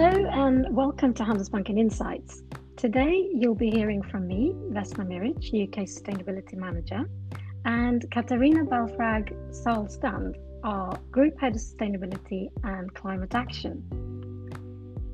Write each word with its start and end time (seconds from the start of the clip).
Hello 0.00 0.28
and 0.30 0.64
welcome 0.76 1.12
to 1.14 1.24
Handelsbanken 1.24 1.76
Insights. 1.76 2.44
Today 2.76 3.28
you'll 3.34 3.56
be 3.56 3.68
hearing 3.68 4.00
from 4.00 4.28
me, 4.28 4.52
Vesna 4.70 5.04
Miric, 5.04 5.38
UK 5.38 5.86
Sustainability 5.88 6.54
Manager, 6.54 7.10
and 7.64 8.08
Katarina 8.12 8.64
Belfrage 8.64 9.32
Salstand, 9.50 10.36
our 10.62 10.96
Group 11.10 11.40
Head 11.40 11.56
of 11.56 11.60
Sustainability 11.60 12.48
and 12.62 12.94
Climate 12.94 13.34
Action. 13.34 13.82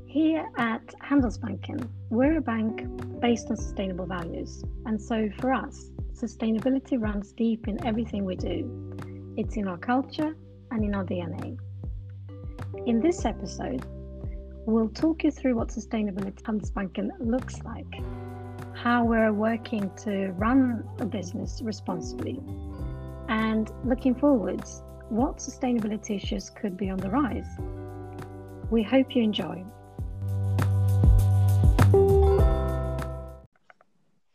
Here 0.05 0.47
at 0.57 0.85
Handelsbanken, 1.01 1.89
we're 2.11 2.37
a 2.37 2.41
bank 2.41 2.85
based 3.19 3.49
on 3.49 3.57
sustainable 3.57 4.05
values, 4.05 4.63
and 4.85 5.01
so 5.01 5.31
for 5.39 5.51
us, 5.51 5.89
sustainability 6.13 7.01
runs 7.01 7.31
deep 7.31 7.67
in 7.67 7.83
everything 7.83 8.23
we 8.23 8.35
do. 8.35 9.33
It's 9.35 9.57
in 9.57 9.67
our 9.67 9.79
culture 9.79 10.37
and 10.69 10.85
in 10.85 10.93
our 10.93 11.03
DNA. 11.03 11.57
In 12.85 12.99
this 12.99 13.25
episode, 13.25 13.83
We'll 14.67 14.89
talk 14.89 15.23
you 15.23 15.29
through 15.29 15.55
what 15.55 15.67
sustainability 15.67 16.41
Handelsbanken 16.41 17.09
looks 17.19 17.61
like, 17.63 18.01
how 18.73 19.05
we're 19.05 19.31
working 19.31 19.91
to 19.97 20.29
run 20.31 20.83
a 20.97 21.05
business 21.05 21.61
responsibly, 21.63 22.41
and 23.29 23.71
looking 23.83 24.15
forwards, 24.15 24.81
what 25.09 25.37
sustainability 25.37 26.15
issues 26.15 26.49
could 26.49 26.77
be 26.77 26.89
on 26.89 26.97
the 26.97 27.11
rise. 27.11 27.45
We 28.71 28.81
hope 28.81 29.15
you 29.15 29.21
enjoy. 29.21 29.63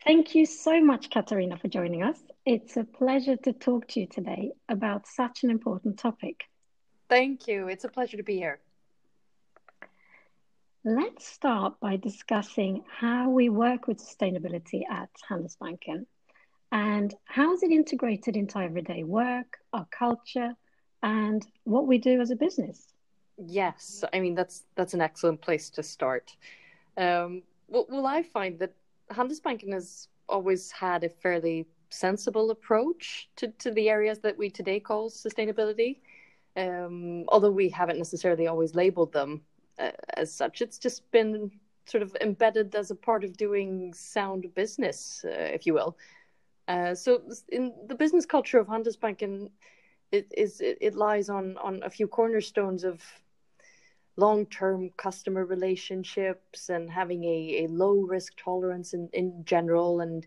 Thank 0.04 0.36
you 0.36 0.46
so 0.46 0.80
much, 0.80 1.10
Katarina, 1.10 1.56
for 1.58 1.66
joining 1.66 2.04
us. 2.04 2.20
It's 2.46 2.76
a 2.76 2.84
pleasure 2.84 3.36
to 3.38 3.52
talk 3.52 3.88
to 3.88 4.00
you 4.00 4.06
today 4.06 4.52
about 4.68 5.08
such 5.08 5.42
an 5.42 5.50
important 5.50 5.98
topic. 5.98 6.44
Thank 7.08 7.48
you. 7.48 7.66
It's 7.66 7.82
a 7.82 7.88
pleasure 7.88 8.16
to 8.16 8.22
be 8.22 8.36
here. 8.36 8.60
Let's 10.84 11.26
start 11.26 11.78
by 11.78 11.96
discussing 11.96 12.84
how 12.88 13.28
we 13.28 13.50
work 13.50 13.86
with 13.86 13.98
sustainability 13.98 14.80
at 14.90 15.10
Handelsbanken 15.28 16.06
and 16.72 17.14
how 17.26 17.52
is 17.52 17.62
it 17.62 17.70
integrated 17.70 18.34
into 18.34 18.56
everyday 18.58 19.04
work, 19.04 19.58
our 19.74 19.86
culture, 19.90 20.54
and 21.02 21.46
what 21.64 21.86
we 21.86 21.98
do 21.98 22.22
as 22.22 22.30
a 22.30 22.36
business. 22.36 22.94
Yes, 23.36 24.04
I 24.14 24.20
mean 24.20 24.34
that's 24.34 24.64
that's 24.74 24.94
an 24.94 25.02
excellent 25.02 25.42
place 25.42 25.68
to 25.70 25.82
start. 25.82 26.34
Um, 26.96 27.42
well, 27.68 27.86
well, 27.90 28.06
I 28.06 28.22
find 28.22 28.58
that 28.60 28.72
Handelsbanken 29.10 29.74
has 29.74 30.08
always 30.30 30.70
had 30.70 31.04
a 31.04 31.10
fairly 31.10 31.66
sensible 31.90 32.50
approach 32.50 33.28
to, 33.36 33.48
to 33.58 33.70
the 33.70 33.90
areas 33.90 34.20
that 34.20 34.38
we 34.38 34.48
today 34.48 34.80
call 34.80 35.10
sustainability. 35.10 35.98
Um, 36.56 37.24
although 37.28 37.50
we 37.50 37.68
haven't 37.68 37.98
necessarily 37.98 38.46
always 38.46 38.74
labeled 38.74 39.12
them 39.12 39.42
uh, 39.80 39.90
as 40.14 40.32
such. 40.32 40.60
It's 40.62 40.78
just 40.78 41.10
been 41.10 41.50
sort 41.86 42.02
of 42.02 42.16
embedded 42.20 42.74
as 42.74 42.90
a 42.90 42.94
part 42.94 43.24
of 43.24 43.36
doing 43.36 43.92
sound 43.94 44.54
business, 44.54 45.24
uh, 45.24 45.30
if 45.30 45.66
you 45.66 45.74
will. 45.74 45.96
Uh, 46.68 46.94
so 46.94 47.22
in 47.48 47.72
the 47.88 47.94
business 47.94 48.26
culture 48.26 48.58
of 48.58 48.68
Handelsbanken, 48.68 49.50
it 50.12 50.32
is 50.36 50.60
it, 50.60 50.78
it 50.80 50.94
lies 50.94 51.28
on 51.28 51.56
on 51.58 51.82
a 51.82 51.90
few 51.90 52.06
cornerstones 52.06 52.84
of 52.84 53.02
long-term 54.16 54.90
customer 54.96 55.44
relationships 55.44 56.68
and 56.68 56.90
having 56.90 57.24
a, 57.24 57.64
a 57.64 57.68
low 57.68 58.00
risk 58.00 58.34
tolerance 58.36 58.92
in, 58.92 59.08
in 59.12 59.42
general 59.44 60.00
and 60.00 60.26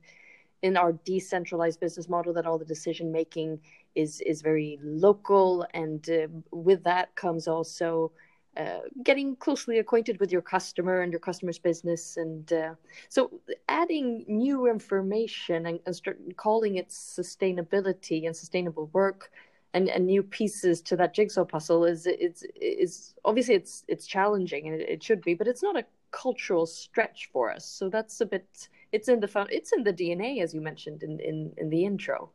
in 0.64 0.78
our 0.78 0.94
decentralized 1.06 1.80
business 1.80 2.10
model 2.10 2.34
that 2.34 2.46
all 2.46 2.58
the 2.58 2.66
decision 2.66 3.12
making 3.12 3.60
is 3.96 4.22
is 4.22 4.42
very 4.42 4.80
local 4.82 5.66
and 5.74 6.10
uh, 6.10 6.28
with 6.52 6.84
that 6.84 7.14
comes 7.16 7.48
also 7.48 8.12
uh, 8.56 8.80
getting 9.04 9.36
closely 9.38 9.80
acquainted 9.80 10.20
with 10.20 10.32
your 10.32 10.42
customer 10.42 11.02
and 11.02 11.12
your 11.12 11.20
customer's 11.20 11.58
business 11.58 12.18
and 12.18 12.54
uh, 12.54 12.74
so 13.10 13.32
adding 13.68 14.26
new 14.28 14.70
information 14.70 15.66
and, 15.66 15.80
and 15.86 15.96
start 15.96 16.20
calling 16.38 16.76
it 16.76 16.90
sustainability 16.90 18.26
and 18.26 18.36
sustainable 18.36 18.88
work 18.94 19.32
and, 19.74 19.90
and 19.90 20.06
new 20.06 20.22
pieces 20.22 20.82
to 20.82 20.96
that 20.96 21.14
jigsaw 21.14 21.44
puzzle 21.44 21.84
is 21.84 22.06
it's 22.06 22.44
is 22.56 23.16
obviously 23.26 23.56
it's 23.56 23.84
it's 23.88 24.06
challenging 24.06 24.68
and 24.68 24.80
it, 24.80 24.88
it 24.88 25.04
should 25.04 25.22
be 25.22 25.34
but 25.34 25.48
it's 25.48 25.64
not 25.64 25.76
a 25.76 25.86
cultural 26.12 26.66
stretch 26.66 27.30
for 27.34 27.52
us. 27.52 27.66
So 27.66 27.90
that's 27.90 28.22
a 28.22 28.26
bit 28.26 28.70
it's 28.92 29.10
in 29.10 29.20
the 29.20 29.48
it's 29.50 29.74
in 29.74 29.84
the 29.84 29.92
dna 29.92 30.42
as 30.42 30.54
you 30.54 30.62
mentioned 30.62 31.04
in 31.04 31.20
in, 31.20 31.52
in 31.58 31.70
the 31.70 31.84
intro 31.86 32.30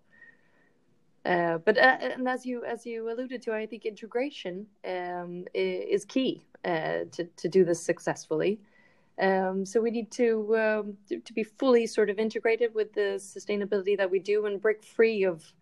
uh, 1.24 1.58
but 1.58 1.76
uh, 1.76 1.98
and 2.00 2.28
as 2.28 2.46
you 2.46 2.64
as 2.64 2.86
you 2.86 3.10
alluded 3.10 3.42
to, 3.42 3.52
I 3.52 3.66
think 3.66 3.84
integration 3.84 4.66
um, 4.86 5.44
is 5.54 6.04
key 6.04 6.46
uh, 6.64 7.04
to 7.12 7.24
to 7.36 7.48
do 7.48 7.64
this 7.64 7.82
successfully. 7.82 8.60
Um, 9.20 9.66
so 9.66 9.80
we 9.80 9.90
need 9.90 10.12
to, 10.12 10.56
um, 10.56 10.96
to, 11.08 11.32
be 11.32 11.42
fully 11.42 11.88
sort 11.88 12.08
of 12.08 12.20
integrated 12.20 12.72
with 12.72 12.92
the 12.92 13.18
sustainability 13.18 13.96
that 13.96 14.08
we 14.08 14.20
do 14.20 14.46
and 14.46 14.62
break 14.62 14.84
free 14.84 15.24
of 15.24 15.52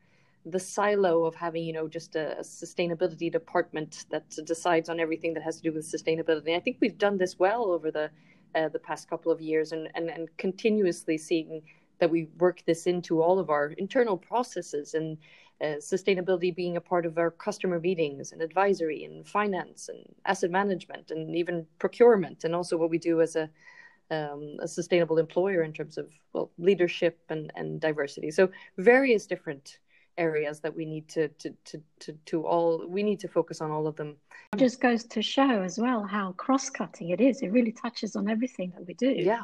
the 0.44 0.60
silo 0.60 1.24
of 1.24 1.34
having 1.34 1.64
you 1.64 1.72
know 1.72 1.88
just 1.88 2.16
a, 2.16 2.38
a 2.38 2.42
sustainability 2.42 3.32
department 3.32 4.04
that 4.10 4.28
decides 4.44 4.88
on 4.88 5.00
everything 5.00 5.34
that 5.34 5.42
has 5.42 5.56
to 5.56 5.62
do 5.62 5.72
with 5.72 5.90
sustainability. 5.90 6.54
I 6.54 6.60
think 6.60 6.76
we've 6.80 6.98
done 6.98 7.16
this 7.16 7.38
well 7.38 7.64
over 7.64 7.90
the 7.90 8.10
uh, 8.54 8.68
the 8.68 8.78
past 8.78 9.08
couple 9.08 9.32
of 9.32 9.40
years 9.40 9.72
and, 9.72 9.88
and 9.94 10.10
and 10.10 10.28
continuously 10.36 11.16
seeing 11.18 11.62
that 11.98 12.10
we 12.10 12.28
work 12.38 12.62
this 12.66 12.86
into 12.86 13.22
all 13.22 13.38
of 13.38 13.50
our 13.50 13.68
internal 13.78 14.16
processes 14.16 14.94
and 14.94 15.16
uh, 15.62 15.76
sustainability 15.80 16.54
being 16.54 16.76
a 16.76 16.80
part 16.80 17.06
of 17.06 17.16
our 17.18 17.30
customer 17.30 17.80
meetings 17.80 18.32
and 18.32 18.42
advisory 18.42 19.04
and 19.04 19.26
finance 19.26 19.88
and 19.88 20.04
asset 20.26 20.50
management 20.50 21.10
and 21.10 21.34
even 21.34 21.66
procurement 21.78 22.44
and 22.44 22.54
also 22.54 22.76
what 22.76 22.90
we 22.90 22.98
do 22.98 23.20
as 23.20 23.36
a 23.36 23.48
um, 24.10 24.56
a 24.60 24.68
sustainable 24.68 25.18
employer 25.18 25.62
in 25.62 25.72
terms 25.72 25.98
of 25.98 26.12
well 26.32 26.50
leadership 26.58 27.18
and, 27.28 27.52
and 27.56 27.80
diversity. 27.80 28.30
So 28.30 28.50
various 28.78 29.26
different 29.26 29.78
areas 30.16 30.60
that 30.60 30.74
we 30.74 30.84
need 30.86 31.08
to, 31.08 31.28
to 31.28 31.50
to 31.64 31.82
to 32.00 32.12
to 32.26 32.46
all 32.46 32.86
we 32.86 33.02
need 33.02 33.20
to 33.20 33.28
focus 33.28 33.60
on 33.60 33.70
all 33.70 33.86
of 33.86 33.96
them. 33.96 34.16
It 34.52 34.58
just 34.58 34.80
goes 34.80 35.04
to 35.04 35.22
show 35.22 35.62
as 35.62 35.78
well 35.78 36.04
how 36.04 36.32
cross-cutting 36.32 37.10
it 37.10 37.20
is. 37.20 37.42
It 37.42 37.48
really 37.48 37.72
touches 37.72 38.14
on 38.14 38.28
everything 38.28 38.72
that 38.76 38.86
we 38.86 38.94
do. 38.94 39.10
Yeah 39.10 39.42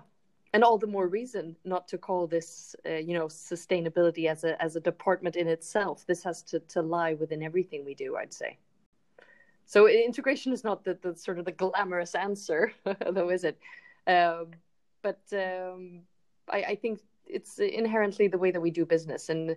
and 0.52 0.62
all 0.62 0.78
the 0.78 0.86
more 0.86 1.08
reason 1.08 1.56
not 1.64 1.88
to 1.88 1.98
call 1.98 2.26
this 2.26 2.76
uh, 2.86 2.94
you 2.94 3.14
know 3.14 3.26
sustainability 3.26 4.26
as 4.26 4.44
a 4.44 4.60
as 4.62 4.76
a 4.76 4.80
department 4.80 5.36
in 5.36 5.48
itself. 5.48 6.04
This 6.06 6.22
has 6.24 6.42
to 6.44 6.60
to 6.60 6.82
lie 6.82 7.14
within 7.14 7.42
everything 7.42 7.84
we 7.84 7.94
do 7.94 8.16
i'd 8.16 8.32
say. 8.32 8.58
So 9.64 9.88
integration 9.88 10.52
is 10.52 10.64
not 10.64 10.84
the, 10.84 10.98
the 11.00 11.16
sort 11.16 11.38
of 11.38 11.44
the 11.44 11.52
glamorous 11.52 12.14
answer 12.14 12.72
though 13.10 13.30
is 13.30 13.44
it? 13.44 13.58
Um, 14.06 14.48
but 15.02 15.20
um, 15.32 16.02
I, 16.48 16.62
I, 16.62 16.74
think 16.74 17.00
it's 17.26 17.58
inherently 17.58 18.28
the 18.28 18.38
way 18.38 18.50
that 18.50 18.60
we 18.60 18.70
do 18.70 18.84
business. 18.84 19.28
And 19.28 19.56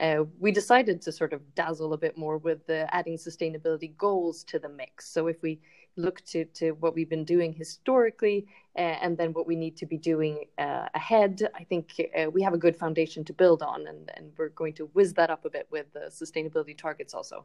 uh, 0.00 0.24
we 0.38 0.52
decided 0.52 1.00
to 1.02 1.12
sort 1.12 1.32
of 1.32 1.54
dazzle 1.54 1.92
a 1.92 1.98
bit 1.98 2.18
more 2.18 2.38
with 2.38 2.66
the 2.66 2.92
adding 2.94 3.16
sustainability 3.16 3.96
goals 3.96 4.44
to 4.44 4.58
the 4.58 4.68
mix. 4.68 5.08
So 5.08 5.26
if 5.26 5.42
we 5.42 5.60
look 5.96 6.24
to, 6.26 6.44
to 6.44 6.72
what 6.72 6.94
we've 6.94 7.08
been 7.08 7.24
doing 7.24 7.52
historically 7.52 8.46
uh, 8.76 8.80
and 8.80 9.16
then 9.16 9.32
what 9.32 9.46
we 9.46 9.56
need 9.56 9.76
to 9.78 9.86
be 9.86 9.96
doing 9.96 10.44
uh, 10.58 10.86
ahead. 10.94 11.48
I 11.54 11.64
think 11.64 11.90
uh, 12.18 12.30
we 12.30 12.42
have 12.42 12.54
a 12.54 12.58
good 12.58 12.76
foundation 12.76 13.24
to 13.24 13.32
build 13.32 13.62
on, 13.62 13.86
and, 13.86 14.10
and 14.14 14.32
we're 14.36 14.50
going 14.50 14.74
to 14.74 14.86
whiz 14.86 15.14
that 15.14 15.30
up 15.30 15.44
a 15.44 15.50
bit 15.50 15.66
with 15.70 15.92
the 15.92 16.10
sustainability 16.10 16.76
targets 16.76 17.14
also. 17.14 17.44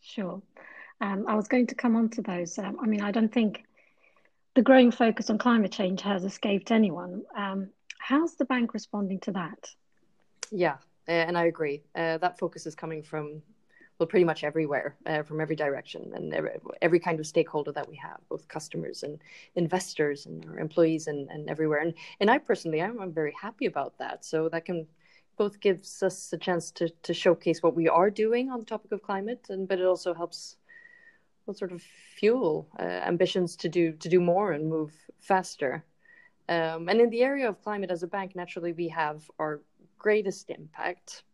Sure. 0.00 0.42
Um, 1.00 1.24
I 1.28 1.34
was 1.34 1.48
going 1.48 1.66
to 1.68 1.74
come 1.74 1.96
on 1.96 2.08
to 2.10 2.22
those. 2.22 2.58
Um, 2.58 2.78
I 2.80 2.86
mean, 2.86 3.00
I 3.00 3.10
don't 3.10 3.32
think 3.32 3.64
the 4.54 4.62
growing 4.62 4.90
focus 4.90 5.30
on 5.30 5.38
climate 5.38 5.72
change 5.72 6.02
has 6.02 6.24
escaped 6.24 6.70
anyone. 6.70 7.22
Um, 7.36 7.70
how's 7.98 8.34
the 8.36 8.44
bank 8.44 8.74
responding 8.74 9.20
to 9.20 9.32
that? 9.32 9.70
Yeah, 10.50 10.76
and 11.06 11.36
I 11.36 11.46
agree. 11.46 11.82
Uh, 11.94 12.18
that 12.18 12.38
focus 12.38 12.66
is 12.66 12.74
coming 12.74 13.02
from 13.02 13.42
well, 13.98 14.06
pretty 14.06 14.24
much 14.24 14.42
everywhere 14.42 14.96
uh, 15.06 15.22
from 15.22 15.40
every 15.40 15.54
direction 15.54 16.10
and 16.14 16.34
every, 16.34 16.50
every, 16.82 16.98
kind 16.98 17.20
of 17.20 17.26
stakeholder 17.26 17.70
that 17.72 17.88
we 17.88 17.96
have, 17.96 18.18
both 18.28 18.48
customers 18.48 19.04
and 19.04 19.20
investors 19.54 20.26
and 20.26 20.44
our 20.46 20.58
employees 20.58 21.06
and, 21.06 21.30
and 21.30 21.48
everywhere. 21.48 21.78
And, 21.78 21.94
and 22.18 22.30
I 22.30 22.38
personally, 22.38 22.82
I'm, 22.82 23.00
I'm 23.00 23.12
very 23.12 23.34
happy 23.40 23.66
about 23.66 23.96
that. 23.98 24.24
So 24.24 24.48
that 24.48 24.64
can 24.64 24.86
both 25.36 25.60
gives 25.60 26.02
us 26.02 26.32
a 26.32 26.38
chance 26.38 26.70
to, 26.72 26.88
to 27.02 27.14
showcase 27.14 27.62
what 27.62 27.74
we 27.74 27.88
are 27.88 28.10
doing 28.10 28.50
on 28.50 28.60
the 28.60 28.64
topic 28.64 28.92
of 28.92 29.02
climate, 29.02 29.46
and 29.48 29.66
but 29.68 29.80
it 29.80 29.84
also 29.84 30.14
helps 30.14 30.56
well, 31.46 31.54
sort 31.54 31.72
of 31.72 31.82
fuel 31.82 32.68
uh, 32.78 32.82
ambitions 32.82 33.56
to 33.56 33.68
do 33.68 33.92
to 33.92 34.08
do 34.08 34.20
more 34.20 34.52
and 34.52 34.68
move 34.68 34.92
faster. 35.20 35.84
Um, 36.48 36.88
and 36.88 37.00
in 37.00 37.10
the 37.10 37.22
area 37.22 37.48
of 37.48 37.62
climate, 37.62 37.90
as 37.90 38.02
a 38.02 38.06
bank, 38.06 38.36
naturally 38.36 38.72
we 38.72 38.88
have 38.88 39.28
our 39.38 39.62
greatest 39.98 40.50
impact, 40.50 41.24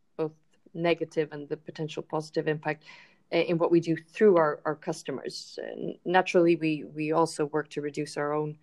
negative 0.74 1.28
and 1.32 1.48
the 1.48 1.56
potential 1.56 2.02
positive 2.02 2.48
impact 2.48 2.84
eh, 3.32 3.42
in 3.42 3.58
what 3.58 3.70
we 3.70 3.80
do 3.80 3.96
through 3.96 4.36
our, 4.36 4.60
our 4.64 4.74
customers. 4.74 5.58
Naturally, 6.04 6.56
we, 6.56 6.84
we 6.94 7.12
also 7.12 7.46
work 7.46 7.68
to 7.70 7.80
reduce 7.80 8.16
our 8.16 8.32
own 8.32 8.56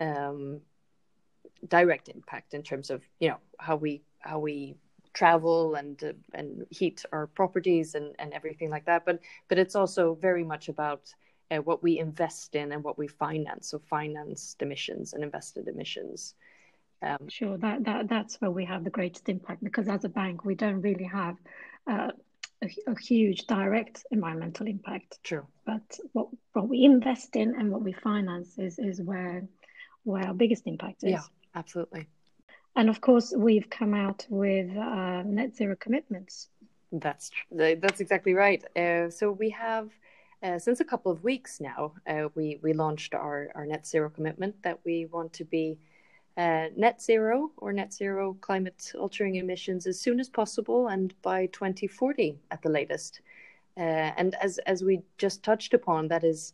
um, 0.00 0.60
direct 1.68 2.08
impact 2.08 2.54
in 2.54 2.62
terms 2.62 2.90
of 2.90 3.02
you 3.20 3.28
know 3.28 3.38
how 3.58 3.76
we 3.76 4.02
how 4.18 4.38
we 4.38 4.74
travel 5.14 5.74
and 5.74 6.02
uh, 6.02 6.12
and 6.34 6.66
heat 6.70 7.04
our 7.12 7.26
properties 7.26 7.94
and, 7.94 8.14
and 8.18 8.32
everything 8.32 8.70
like 8.70 8.84
that. 8.86 9.04
But 9.04 9.20
but 9.48 9.58
it's 9.58 9.76
also 9.76 10.14
very 10.20 10.44
much 10.44 10.68
about 10.68 11.12
uh, 11.50 11.58
what 11.58 11.82
we 11.82 11.98
invest 11.98 12.54
in 12.54 12.72
and 12.72 12.82
what 12.82 12.98
we 12.98 13.06
finance. 13.06 13.68
So 13.68 13.78
financed 13.78 14.62
emissions 14.62 15.12
and 15.12 15.22
invested 15.22 15.68
emissions. 15.68 16.34
Um, 17.02 17.28
sure, 17.28 17.58
that, 17.58 17.84
that 17.84 18.08
that's 18.08 18.40
where 18.40 18.50
we 18.50 18.64
have 18.64 18.84
the 18.84 18.90
greatest 18.90 19.28
impact 19.28 19.64
because 19.64 19.88
as 19.88 20.04
a 20.04 20.08
bank 20.08 20.44
we 20.44 20.54
don't 20.54 20.80
really 20.82 21.04
have 21.04 21.36
uh, 21.90 22.10
a, 22.62 22.68
a, 22.86 22.98
huge 23.00 23.46
direct 23.48 24.06
environmental 24.12 24.68
impact. 24.68 25.18
True. 25.24 25.44
But 25.66 25.98
what 26.12 26.28
what 26.52 26.68
we 26.68 26.84
invest 26.84 27.34
in 27.34 27.56
and 27.56 27.72
what 27.72 27.82
we 27.82 27.92
finance 27.92 28.56
is 28.58 28.78
is 28.78 29.00
where 29.02 29.44
where 30.04 30.26
our 30.26 30.34
biggest 30.34 30.66
impact 30.66 31.02
is. 31.02 31.10
Yeah, 31.10 31.22
absolutely. 31.56 32.06
And 32.76 32.88
of 32.88 33.00
course, 33.00 33.34
we've 33.36 33.68
come 33.68 33.94
out 33.94 34.24
with 34.30 34.70
uh, 34.76 35.22
net 35.26 35.56
zero 35.56 35.76
commitments. 35.78 36.48
That's 36.92 37.30
that's 37.50 38.00
exactly 38.00 38.34
right. 38.34 38.62
Uh, 38.76 39.10
so 39.10 39.32
we 39.32 39.50
have. 39.50 39.90
Uh, 40.44 40.58
since 40.58 40.80
a 40.80 40.84
couple 40.84 41.12
of 41.12 41.22
weeks 41.22 41.60
now, 41.60 41.92
uh, 42.08 42.26
we 42.34 42.58
we 42.62 42.72
launched 42.72 43.14
our, 43.14 43.52
our 43.54 43.64
net 43.64 43.86
zero 43.86 44.10
commitment 44.10 44.60
that 44.64 44.80
we 44.84 45.06
want 45.06 45.32
to 45.32 45.44
be 45.44 45.78
uh, 46.36 46.66
net 46.76 47.02
zero 47.02 47.50
or 47.58 47.72
net 47.72 47.92
zero 47.92 48.36
climate 48.40 48.92
altering 48.98 49.36
emissions 49.36 49.86
as 49.86 50.00
soon 50.00 50.18
as 50.18 50.28
possible 50.28 50.88
and 50.88 51.14
by 51.22 51.46
2040 51.46 52.38
at 52.50 52.62
the 52.62 52.68
latest. 52.68 53.20
Uh, 53.76 54.12
and 54.16 54.34
as 54.42 54.58
as 54.58 54.82
we 54.82 55.02
just 55.18 55.42
touched 55.42 55.74
upon, 55.74 56.08
that 56.08 56.24
is 56.24 56.52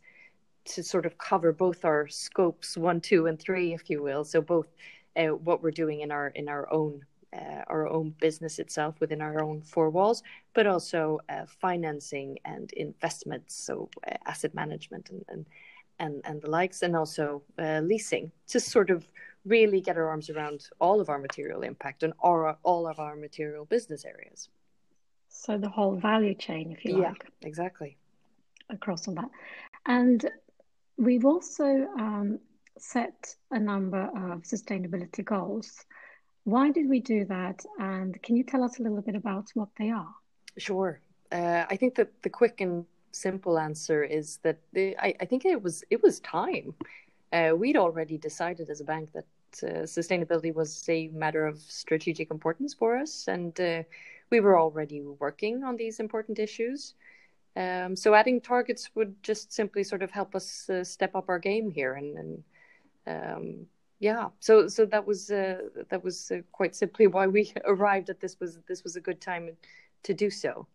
to 0.65 0.83
sort 0.83 1.05
of 1.05 1.17
cover 1.17 1.51
both 1.51 1.83
our 1.83 2.07
scopes 2.07 2.77
one, 2.77 3.01
two, 3.01 3.25
and 3.25 3.39
three, 3.39 3.73
if 3.73 3.89
you 3.89 4.01
will. 4.01 4.23
So 4.23 4.41
both 4.41 4.67
uh, 5.15 5.27
what 5.27 5.61
we're 5.61 5.71
doing 5.71 6.01
in 6.01 6.11
our 6.11 6.27
in 6.29 6.47
our 6.47 6.71
own 6.71 7.05
uh, 7.33 7.63
our 7.67 7.87
own 7.87 8.15
business 8.19 8.59
itself 8.59 8.99
within 8.99 9.21
our 9.21 9.41
own 9.43 9.61
four 9.61 9.89
walls, 9.89 10.23
but 10.53 10.65
also 10.65 11.19
uh, 11.29 11.45
financing 11.61 12.37
and 12.45 12.71
investments, 12.73 13.55
so 13.55 13.89
uh, 14.07 14.15
asset 14.25 14.53
management 14.53 15.09
and, 15.09 15.25
and 15.29 15.45
and 15.99 16.21
and 16.23 16.41
the 16.41 16.49
likes, 16.49 16.81
and 16.81 16.95
also 16.95 17.41
uh, 17.57 17.81
leasing 17.81 18.31
to 18.47 18.59
sort 18.59 18.89
of 18.89 19.05
really 19.45 19.81
get 19.81 19.97
our 19.97 20.07
arms 20.07 20.29
around 20.29 20.67
all 20.79 20.99
of 20.99 21.09
our 21.09 21.17
material 21.17 21.61
impact 21.61 22.03
and 22.03 22.13
all, 22.19 22.55
all 22.63 22.87
of 22.87 22.99
our 22.99 23.15
material 23.15 23.65
business 23.65 24.05
areas. 24.05 24.49
So 25.29 25.57
the 25.57 25.69
whole 25.69 25.95
value 25.95 26.35
chain, 26.35 26.71
if 26.71 26.83
you 26.83 27.01
yeah, 27.01 27.09
like. 27.09 27.25
exactly. 27.41 27.97
Across 28.69 29.07
all 29.07 29.15
that. 29.15 29.29
And 29.85 30.29
we've 30.97 31.25
also 31.25 31.87
um, 31.97 32.39
set 32.77 33.35
a 33.51 33.59
number 33.59 34.03
of 34.03 34.43
sustainability 34.43 35.23
goals. 35.23 35.85
Why 36.43 36.71
did 36.71 36.89
we 36.89 36.99
do 36.99 37.25
that? 37.25 37.63
And 37.79 38.21
can 38.23 38.35
you 38.35 38.43
tell 38.43 38.63
us 38.63 38.79
a 38.79 38.83
little 38.83 39.01
bit 39.01 39.15
about 39.15 39.47
what 39.53 39.69
they 39.77 39.91
are? 39.91 40.13
Sure. 40.57 40.99
Uh, 41.31 41.65
I 41.69 41.75
think 41.75 41.95
that 41.95 42.21
the 42.23 42.29
quick 42.29 42.59
and 42.61 42.85
simple 43.11 43.57
answer 43.57 44.03
is 44.03 44.37
that 44.43 44.59
the, 44.73 44.95
I, 44.97 45.13
I 45.19 45.25
think 45.25 45.45
it 45.45 45.61
was 45.61 45.83
it 45.89 46.01
was 46.01 46.19
time 46.19 46.73
uh, 47.31 47.51
we'd 47.55 47.77
already 47.77 48.17
decided 48.17 48.69
as 48.69 48.81
a 48.81 48.83
bank 48.83 49.11
that 49.13 49.25
uh, 49.63 49.83
sustainability 49.83 50.53
was 50.53 50.87
a 50.89 51.07
matter 51.09 51.45
of 51.45 51.59
strategic 51.59 52.31
importance 52.31 52.73
for 52.73 52.97
us, 52.97 53.27
and 53.27 53.59
uh, 53.59 53.83
we 54.29 54.39
were 54.39 54.59
already 54.59 55.01
working 55.01 55.63
on 55.63 55.75
these 55.75 55.99
important 55.99 56.39
issues. 56.39 56.93
Um, 57.55 57.95
so 57.95 58.13
adding 58.13 58.41
targets 58.41 58.89
would 58.95 59.21
just 59.23 59.51
simply 59.51 59.83
sort 59.83 60.03
of 60.03 60.11
help 60.11 60.35
us 60.35 60.69
uh, 60.69 60.83
step 60.83 61.15
up 61.15 61.29
our 61.29 61.39
game 61.39 61.69
here, 61.69 61.93
and, 61.93 62.17
and 62.17 62.43
um, 63.07 63.67
yeah, 63.99 64.29
so 64.39 64.67
so 64.67 64.85
that 64.85 65.05
was 65.05 65.29
uh, 65.29 65.57
that 65.89 66.03
was 66.03 66.31
uh, 66.31 66.41
quite 66.51 66.75
simply 66.75 67.07
why 67.07 67.27
we 67.27 67.51
arrived 67.65 68.09
at 68.09 68.19
this 68.19 68.39
was 68.39 68.59
this 68.67 68.83
was 68.83 68.95
a 68.95 69.01
good 69.01 69.19
time 69.19 69.49
to 70.03 70.13
do 70.13 70.29
so. 70.29 70.67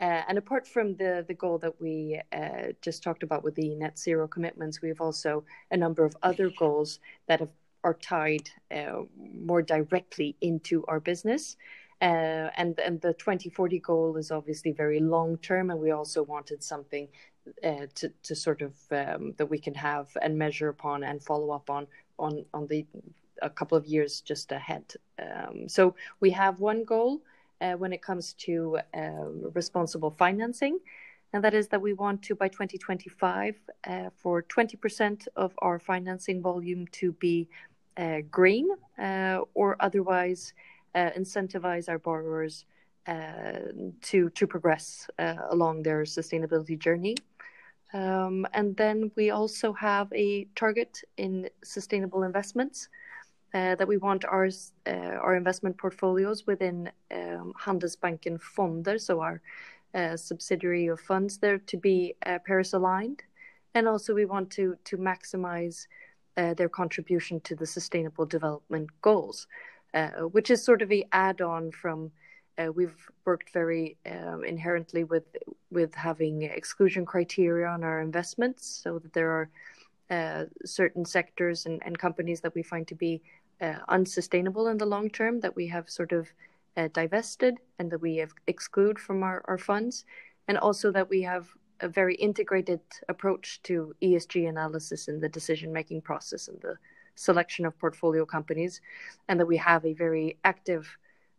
Uh, 0.00 0.22
and 0.28 0.38
apart 0.38 0.66
from 0.66 0.94
the, 0.94 1.24
the 1.26 1.34
goal 1.34 1.58
that 1.58 1.80
we 1.80 2.20
uh, 2.32 2.72
just 2.80 3.02
talked 3.02 3.22
about 3.22 3.42
with 3.42 3.54
the 3.56 3.74
net 3.74 3.98
zero 3.98 4.28
commitments, 4.28 4.80
we 4.80 4.88
have 4.88 5.00
also 5.00 5.44
a 5.70 5.76
number 5.76 6.04
of 6.04 6.16
other 6.22 6.50
goals 6.56 7.00
that 7.26 7.40
have, 7.40 7.50
are 7.82 7.94
tied 7.94 8.48
uh, 8.70 9.02
more 9.16 9.62
directly 9.62 10.36
into 10.40 10.84
our 10.86 11.00
business. 11.00 11.56
Uh, 12.00 12.48
and, 12.56 12.78
and 12.78 13.00
the 13.00 13.12
2040 13.14 13.80
goal 13.80 14.16
is 14.16 14.30
obviously 14.30 14.70
very 14.70 15.00
long 15.00 15.36
term, 15.38 15.70
and 15.70 15.80
we 15.80 15.90
also 15.90 16.22
wanted 16.22 16.62
something 16.62 17.08
uh, 17.64 17.86
to, 17.94 18.12
to 18.22 18.34
sort 18.36 18.62
of 18.62 18.74
um, 18.92 19.34
that 19.36 19.46
we 19.46 19.58
can 19.58 19.74
have 19.74 20.08
and 20.22 20.38
measure 20.38 20.68
upon 20.68 21.02
and 21.02 21.22
follow 21.22 21.50
up 21.50 21.70
on 21.70 21.86
on, 22.18 22.44
on 22.52 22.66
the 22.66 22.84
a 23.42 23.50
couple 23.50 23.78
of 23.78 23.86
years 23.86 24.20
just 24.20 24.52
ahead. 24.52 24.84
Um, 25.18 25.68
so 25.68 25.94
we 26.20 26.30
have 26.30 26.60
one 26.60 26.84
goal 26.84 27.20
uh, 27.60 27.72
when 27.72 27.92
it 27.92 28.02
comes 28.02 28.34
to 28.34 28.78
uh, 28.94 29.00
responsible 29.54 30.10
financing. 30.10 30.78
And 31.32 31.44
that 31.44 31.54
is 31.54 31.68
that 31.68 31.80
we 31.80 31.92
want 31.92 32.22
to, 32.22 32.34
by 32.34 32.48
2025, 32.48 33.54
uh, 33.86 34.10
for 34.16 34.42
20% 34.42 35.28
of 35.36 35.52
our 35.58 35.78
financing 35.78 36.40
volume 36.40 36.86
to 36.92 37.12
be 37.12 37.48
uh, 37.98 38.20
green 38.30 38.68
uh, 38.98 39.40
or 39.54 39.76
otherwise 39.80 40.54
uh, 40.94 41.10
incentivize 41.18 41.88
our 41.88 41.98
borrowers 41.98 42.64
to, 44.02 44.28
to 44.28 44.46
progress 44.46 45.08
along 45.50 45.82
their 45.82 46.02
sustainability 46.02 46.78
journey. 46.78 47.16
Um, 47.94 48.46
and 48.52 48.76
then 48.76 49.10
we 49.16 49.30
also 49.30 49.72
have 49.72 50.12
a 50.12 50.44
target 50.54 51.00
in 51.16 51.48
sustainable 51.64 52.22
investments 52.22 52.90
uh, 53.54 53.74
that 53.76 53.88
we 53.88 53.96
want 53.96 54.24
our 54.26 54.48
uh, 54.86 54.90
our 54.90 55.34
investment 55.34 55.76
portfolios 55.78 56.46
within 56.46 56.90
um, 57.10 57.54
Handelsbanken 57.58 58.40
Fonder, 58.40 58.98
so 58.98 59.20
our 59.20 59.40
uh, 59.94 60.16
subsidiary 60.16 60.88
of 60.88 61.00
funds 61.00 61.38
there, 61.38 61.56
to 61.56 61.78
be 61.78 62.14
uh, 62.26 62.38
Paris 62.46 62.74
aligned, 62.74 63.22
and 63.74 63.88
also 63.88 64.12
we 64.12 64.26
want 64.26 64.50
to 64.50 64.76
to 64.84 64.98
maximize 64.98 65.86
uh, 66.36 66.52
their 66.54 66.68
contribution 66.68 67.40
to 67.40 67.54
the 67.54 67.66
Sustainable 67.66 68.26
Development 68.26 68.88
Goals, 69.00 69.46
uh, 69.94 70.10
which 70.30 70.50
is 70.50 70.62
sort 70.62 70.82
of 70.82 70.92
a 70.92 71.06
add-on 71.12 71.72
from. 71.72 72.10
we've 72.74 73.00
worked 73.24 73.50
very 73.52 73.96
um, 74.04 74.44
inherently 74.44 75.04
with 75.04 75.24
with 75.70 75.94
having 75.94 76.42
exclusion 76.42 77.06
criteria 77.06 77.66
on 77.66 77.82
our 77.82 78.02
investments, 78.02 78.82
so 78.82 78.98
that 78.98 79.12
there 79.14 79.30
are 79.30 79.48
certain 80.64 81.04
sectors 81.04 81.66
and, 81.66 81.82
and, 81.86 81.98
companies 81.98 82.40
that 82.40 82.54
we 82.54 82.62
find 82.62 82.86
to 82.88 82.94
be 82.94 83.22
uh, 83.60 83.76
unsustainable 83.88 84.68
in 84.68 84.78
the 84.78 84.86
long 84.86 85.10
term 85.10 85.40
that 85.40 85.56
we 85.56 85.66
have 85.68 85.88
sort 85.90 86.12
of 86.12 86.28
uh, 86.76 86.88
divested 86.92 87.58
and 87.78 87.90
that 87.90 88.00
we 88.00 88.16
have 88.16 88.32
exclude 88.46 88.98
from 88.98 89.22
our, 89.22 89.42
our 89.46 89.58
funds, 89.58 90.04
and 90.46 90.58
also 90.58 90.90
that 90.92 91.08
we 91.08 91.22
have 91.22 91.48
a 91.80 91.88
very 91.88 92.14
integrated 92.16 92.80
approach 93.08 93.60
to 93.62 93.94
ESG 94.02 94.48
analysis 94.48 95.08
in 95.08 95.20
the 95.20 95.28
decision 95.28 95.72
making 95.72 96.00
process 96.00 96.48
and 96.48 96.60
the 96.60 96.76
selection 97.14 97.66
of 97.66 97.78
portfolio 97.78 98.24
companies, 98.24 98.80
and 99.28 99.38
that 99.40 99.46
we 99.46 99.56
have 99.56 99.84
a 99.84 99.92
very 99.92 100.36
active 100.44 100.96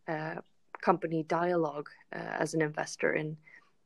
uh, 0.07 0.35
company 0.81 1.23
dialogue 1.23 1.89
uh, 2.13 2.17
as 2.17 2.53
an 2.53 2.61
investor 2.61 3.13
in 3.13 3.37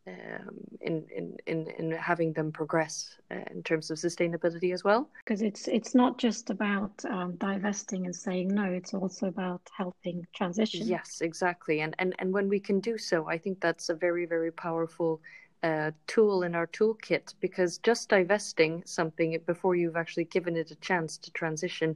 um, 0.08 0.58
in, 0.82 1.06
in, 1.16 1.38
in, 1.48 1.68
in 1.80 1.92
having 1.92 2.34
them 2.34 2.52
progress 2.52 3.16
uh, 3.32 3.36
in 3.52 3.64
terms 3.64 3.90
of 3.90 3.98
sustainability 3.98 4.74
as 4.74 4.84
well. 4.84 5.10
Because 5.24 5.42
it's 5.42 5.68
it's 5.68 5.96
not 5.96 6.18
just 6.18 6.50
about 6.50 6.92
um, 7.06 7.36
divesting 7.38 8.06
and 8.06 8.16
saying 8.16 8.54
no; 8.54 8.66
it's 8.66 8.94
also 8.94 9.28
about 9.28 9.62
helping 9.76 10.26
transition. 10.36 10.86
Yes, 10.86 11.22
exactly. 11.22 11.82
And 11.82 11.96
and 12.00 12.16
and 12.20 12.34
when 12.34 12.50
we 12.50 12.60
can 12.60 12.80
do 12.80 12.98
so, 12.98 13.30
I 13.30 13.38
think 13.38 13.62
that's 13.62 13.90
a 13.90 13.96
very 13.96 14.26
very 14.26 14.52
powerful. 14.52 15.22
Uh, 15.64 15.92
tool 16.08 16.44
in 16.44 16.56
our 16.56 16.68
toolkit 16.68 17.36
because 17.40 17.78
just 17.78 18.10
divesting 18.10 18.84
something 18.86 19.40
before 19.46 19.76
you've 19.76 19.96
actually 19.96 20.26
given 20.26 20.58
it 20.58 20.72
a 20.72 20.76
chance 20.76 21.18
to 21.18 21.32
transition 21.32 21.96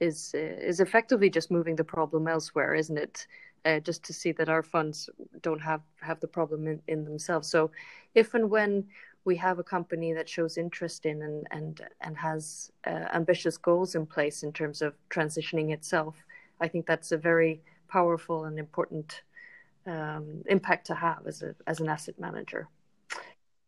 is 0.00 0.32
uh, 0.34 0.38
is 0.38 0.80
effectively 0.80 1.30
just 1.30 1.50
moving 1.50 1.76
the 1.76 1.84
problem 1.84 2.28
elsewhere, 2.28 2.74
isn't 2.74 2.98
it? 2.98 3.26
uh, 3.66 3.80
just 3.80 4.04
to 4.04 4.12
see 4.12 4.32
that 4.32 4.48
our 4.48 4.62
funds 4.62 5.10
don't 5.42 5.60
have 5.60 5.82
have 6.00 6.20
the 6.20 6.28
problem 6.28 6.66
in, 6.68 6.80
in 6.86 7.04
themselves. 7.04 7.48
So, 7.48 7.70
if 8.14 8.32
and 8.34 8.48
when 8.48 8.84
we 9.24 9.36
have 9.36 9.58
a 9.58 9.64
company 9.64 10.12
that 10.12 10.28
shows 10.28 10.56
interest 10.56 11.04
in 11.04 11.22
and 11.22 11.46
and 11.50 11.80
and 12.00 12.16
has 12.16 12.70
uh, 12.86 13.06
ambitious 13.12 13.56
goals 13.56 13.94
in 13.96 14.06
place 14.06 14.44
in 14.44 14.52
terms 14.52 14.82
of 14.82 14.94
transitioning 15.10 15.72
itself, 15.72 16.14
I 16.60 16.68
think 16.68 16.86
that's 16.86 17.12
a 17.12 17.18
very 17.18 17.60
powerful 17.88 18.44
and 18.44 18.58
important 18.58 19.22
um, 19.86 20.42
impact 20.46 20.86
to 20.86 20.94
have 20.94 21.26
as 21.26 21.42
a 21.42 21.54
as 21.66 21.80
an 21.80 21.88
asset 21.88 22.18
manager. 22.20 22.68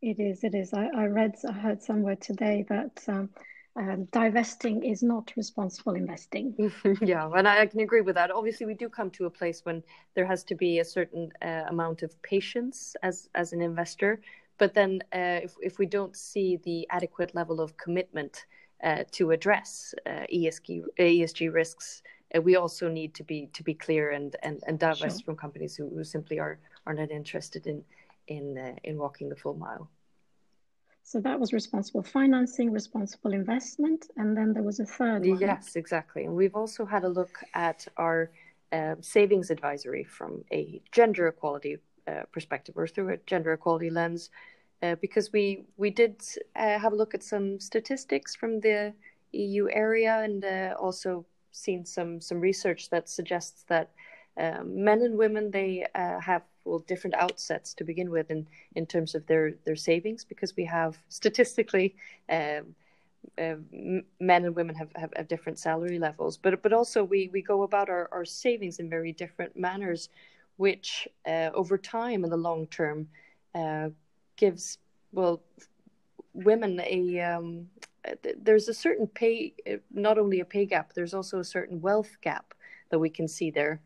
It 0.00 0.20
is. 0.20 0.44
It 0.44 0.54
is. 0.54 0.72
I, 0.72 0.86
I 0.96 1.06
read. 1.06 1.34
I 1.48 1.52
heard 1.52 1.82
somewhere 1.82 2.16
today 2.16 2.64
that. 2.68 3.02
Um, 3.08 3.30
um, 3.78 4.08
divesting 4.10 4.82
is 4.82 5.02
not 5.02 5.32
responsible 5.36 5.94
investing. 5.94 6.72
yeah, 7.00 7.30
and 7.34 7.46
I, 7.46 7.60
I, 7.60 7.66
can 7.66 7.80
agree 7.80 8.00
with 8.00 8.16
that. 8.16 8.30
Obviously, 8.30 8.66
we 8.66 8.74
do 8.74 8.88
come 8.88 9.10
to 9.12 9.26
a 9.26 9.30
place 9.30 9.64
when 9.64 9.82
there 10.14 10.26
has 10.26 10.42
to 10.44 10.54
be 10.56 10.80
a 10.80 10.84
certain 10.84 11.30
uh, 11.42 11.64
amount 11.68 12.02
of 12.02 12.20
patience 12.22 12.96
as 13.02 13.28
as 13.34 13.52
an 13.52 13.62
investor. 13.62 14.20
But 14.58 14.74
then, 14.74 15.00
uh, 15.12 15.40
if 15.44 15.54
if 15.62 15.78
we 15.78 15.86
don't 15.86 16.16
see 16.16 16.58
the 16.64 16.88
adequate 16.90 17.34
level 17.34 17.60
of 17.60 17.76
commitment 17.76 18.46
uh, 18.82 19.04
to 19.12 19.30
address 19.30 19.94
uh, 20.06 20.26
ESG 20.32 20.82
ESG 20.98 21.52
risks, 21.52 22.02
uh, 22.34 22.42
we 22.42 22.56
also 22.56 22.88
need 22.88 23.14
to 23.14 23.22
be 23.22 23.48
to 23.52 23.62
be 23.62 23.74
clear 23.74 24.10
and 24.10 24.34
and, 24.42 24.60
and 24.66 24.78
divest 24.78 25.18
sure. 25.20 25.24
from 25.24 25.36
companies 25.36 25.76
who, 25.76 25.88
who 25.90 26.02
simply 26.02 26.40
are 26.40 26.58
are 26.86 26.94
not 26.94 27.10
interested 27.12 27.66
in 27.68 27.84
in 28.26 28.58
uh, 28.58 28.74
in 28.82 28.98
walking 28.98 29.28
the 29.28 29.36
full 29.36 29.54
mile. 29.54 29.88
So 31.08 31.20
that 31.20 31.40
was 31.40 31.54
responsible 31.54 32.02
financing, 32.02 32.70
responsible 32.70 33.32
investment, 33.32 34.10
and 34.18 34.36
then 34.36 34.52
there 34.52 34.62
was 34.62 34.78
a 34.78 34.84
third 34.84 35.24
one. 35.24 35.40
Yes, 35.40 35.74
exactly. 35.74 36.26
And 36.26 36.34
we've 36.34 36.54
also 36.54 36.84
had 36.84 37.02
a 37.02 37.08
look 37.08 37.42
at 37.54 37.88
our 37.96 38.30
uh, 38.72 38.96
savings 39.00 39.48
advisory 39.50 40.04
from 40.04 40.44
a 40.52 40.82
gender 40.92 41.28
equality 41.28 41.78
uh, 42.06 42.24
perspective 42.30 42.74
or 42.76 42.86
through 42.86 43.08
a 43.14 43.16
gender 43.24 43.54
equality 43.54 43.88
lens, 43.88 44.28
uh, 44.82 44.96
because 44.96 45.32
we 45.32 45.64
we 45.78 45.88
did 45.88 46.20
uh, 46.56 46.78
have 46.78 46.92
a 46.92 46.96
look 46.96 47.14
at 47.14 47.22
some 47.22 47.58
statistics 47.58 48.36
from 48.36 48.60
the 48.60 48.92
EU 49.32 49.66
area 49.72 50.20
and 50.26 50.44
uh, 50.44 50.74
also 50.78 51.24
seen 51.52 51.86
some 51.86 52.20
some 52.20 52.38
research 52.38 52.90
that 52.90 53.08
suggests 53.08 53.64
that 53.68 53.88
um, 54.38 54.84
men 54.84 55.02
and 55.02 55.18
women 55.18 55.50
they 55.50 55.86
uh, 55.94 56.20
have 56.20 56.42
well 56.64 56.78
different 56.80 57.16
outsets 57.16 57.74
to 57.74 57.84
begin 57.84 58.10
with 58.10 58.30
in 58.30 58.46
in 58.76 58.86
terms 58.86 59.14
of 59.14 59.26
their 59.26 59.54
their 59.64 59.76
savings 59.76 60.24
because 60.24 60.54
we 60.56 60.64
have 60.64 60.96
statistically 61.08 61.96
um, 62.30 62.74
uh, 63.36 63.56
men 64.20 64.44
and 64.44 64.54
women 64.54 64.74
have, 64.74 64.90
have, 64.94 65.12
have, 65.16 65.28
different 65.28 65.58
salary 65.58 65.98
levels. 65.98 66.36
But 66.36 66.62
but 66.62 66.72
also 66.72 67.02
we 67.02 67.28
we 67.32 67.42
go 67.42 67.62
about 67.62 67.88
our, 67.88 68.08
our 68.12 68.24
savings 68.24 68.78
in 68.78 68.88
very 68.88 69.12
different 69.12 69.56
manners 69.56 70.08
which 70.56 71.08
uh, 71.26 71.50
over 71.54 71.78
time 71.78 72.24
in 72.24 72.30
the 72.30 72.36
long 72.36 72.66
term 72.66 73.08
uh, 73.54 73.88
gives 74.36 74.78
well 75.12 75.40
women 76.32 76.80
a 76.80 77.20
um, 77.20 77.68
there's 78.36 78.68
a 78.68 78.74
certain 78.74 79.06
pay 79.06 79.52
not 79.92 80.18
only 80.18 80.40
a 80.40 80.44
pay 80.44 80.64
gap 80.64 80.92
there's 80.94 81.14
also 81.14 81.38
a 81.38 81.44
certain 81.44 81.80
wealth 81.80 82.16
gap 82.22 82.54
that 82.90 82.98
we 82.98 83.10
can 83.10 83.26
see 83.26 83.50
there 83.50 83.80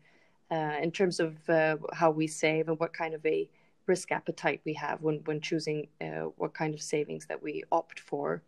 uh, 0.53 0.77
in 0.85 0.91
terms 0.91 1.19
of 1.19 1.31
uh, 1.49 1.77
how 1.93 2.11
we 2.11 2.27
save 2.27 2.67
and 2.69 2.79
what 2.79 2.93
kind 2.93 3.13
of 3.15 3.25
a 3.25 3.49
risk 3.87 4.11
appetite 4.11 4.61
we 4.65 4.73
have 4.73 5.01
when 5.01 5.17
when 5.25 5.41
choosing 5.41 5.87
uh, 5.99 6.25
what 6.41 6.53
kind 6.53 6.73
of 6.73 6.81
savings 6.81 7.25
that 7.25 7.41
we 7.41 7.63
opt 7.71 7.99
for. 7.99 8.43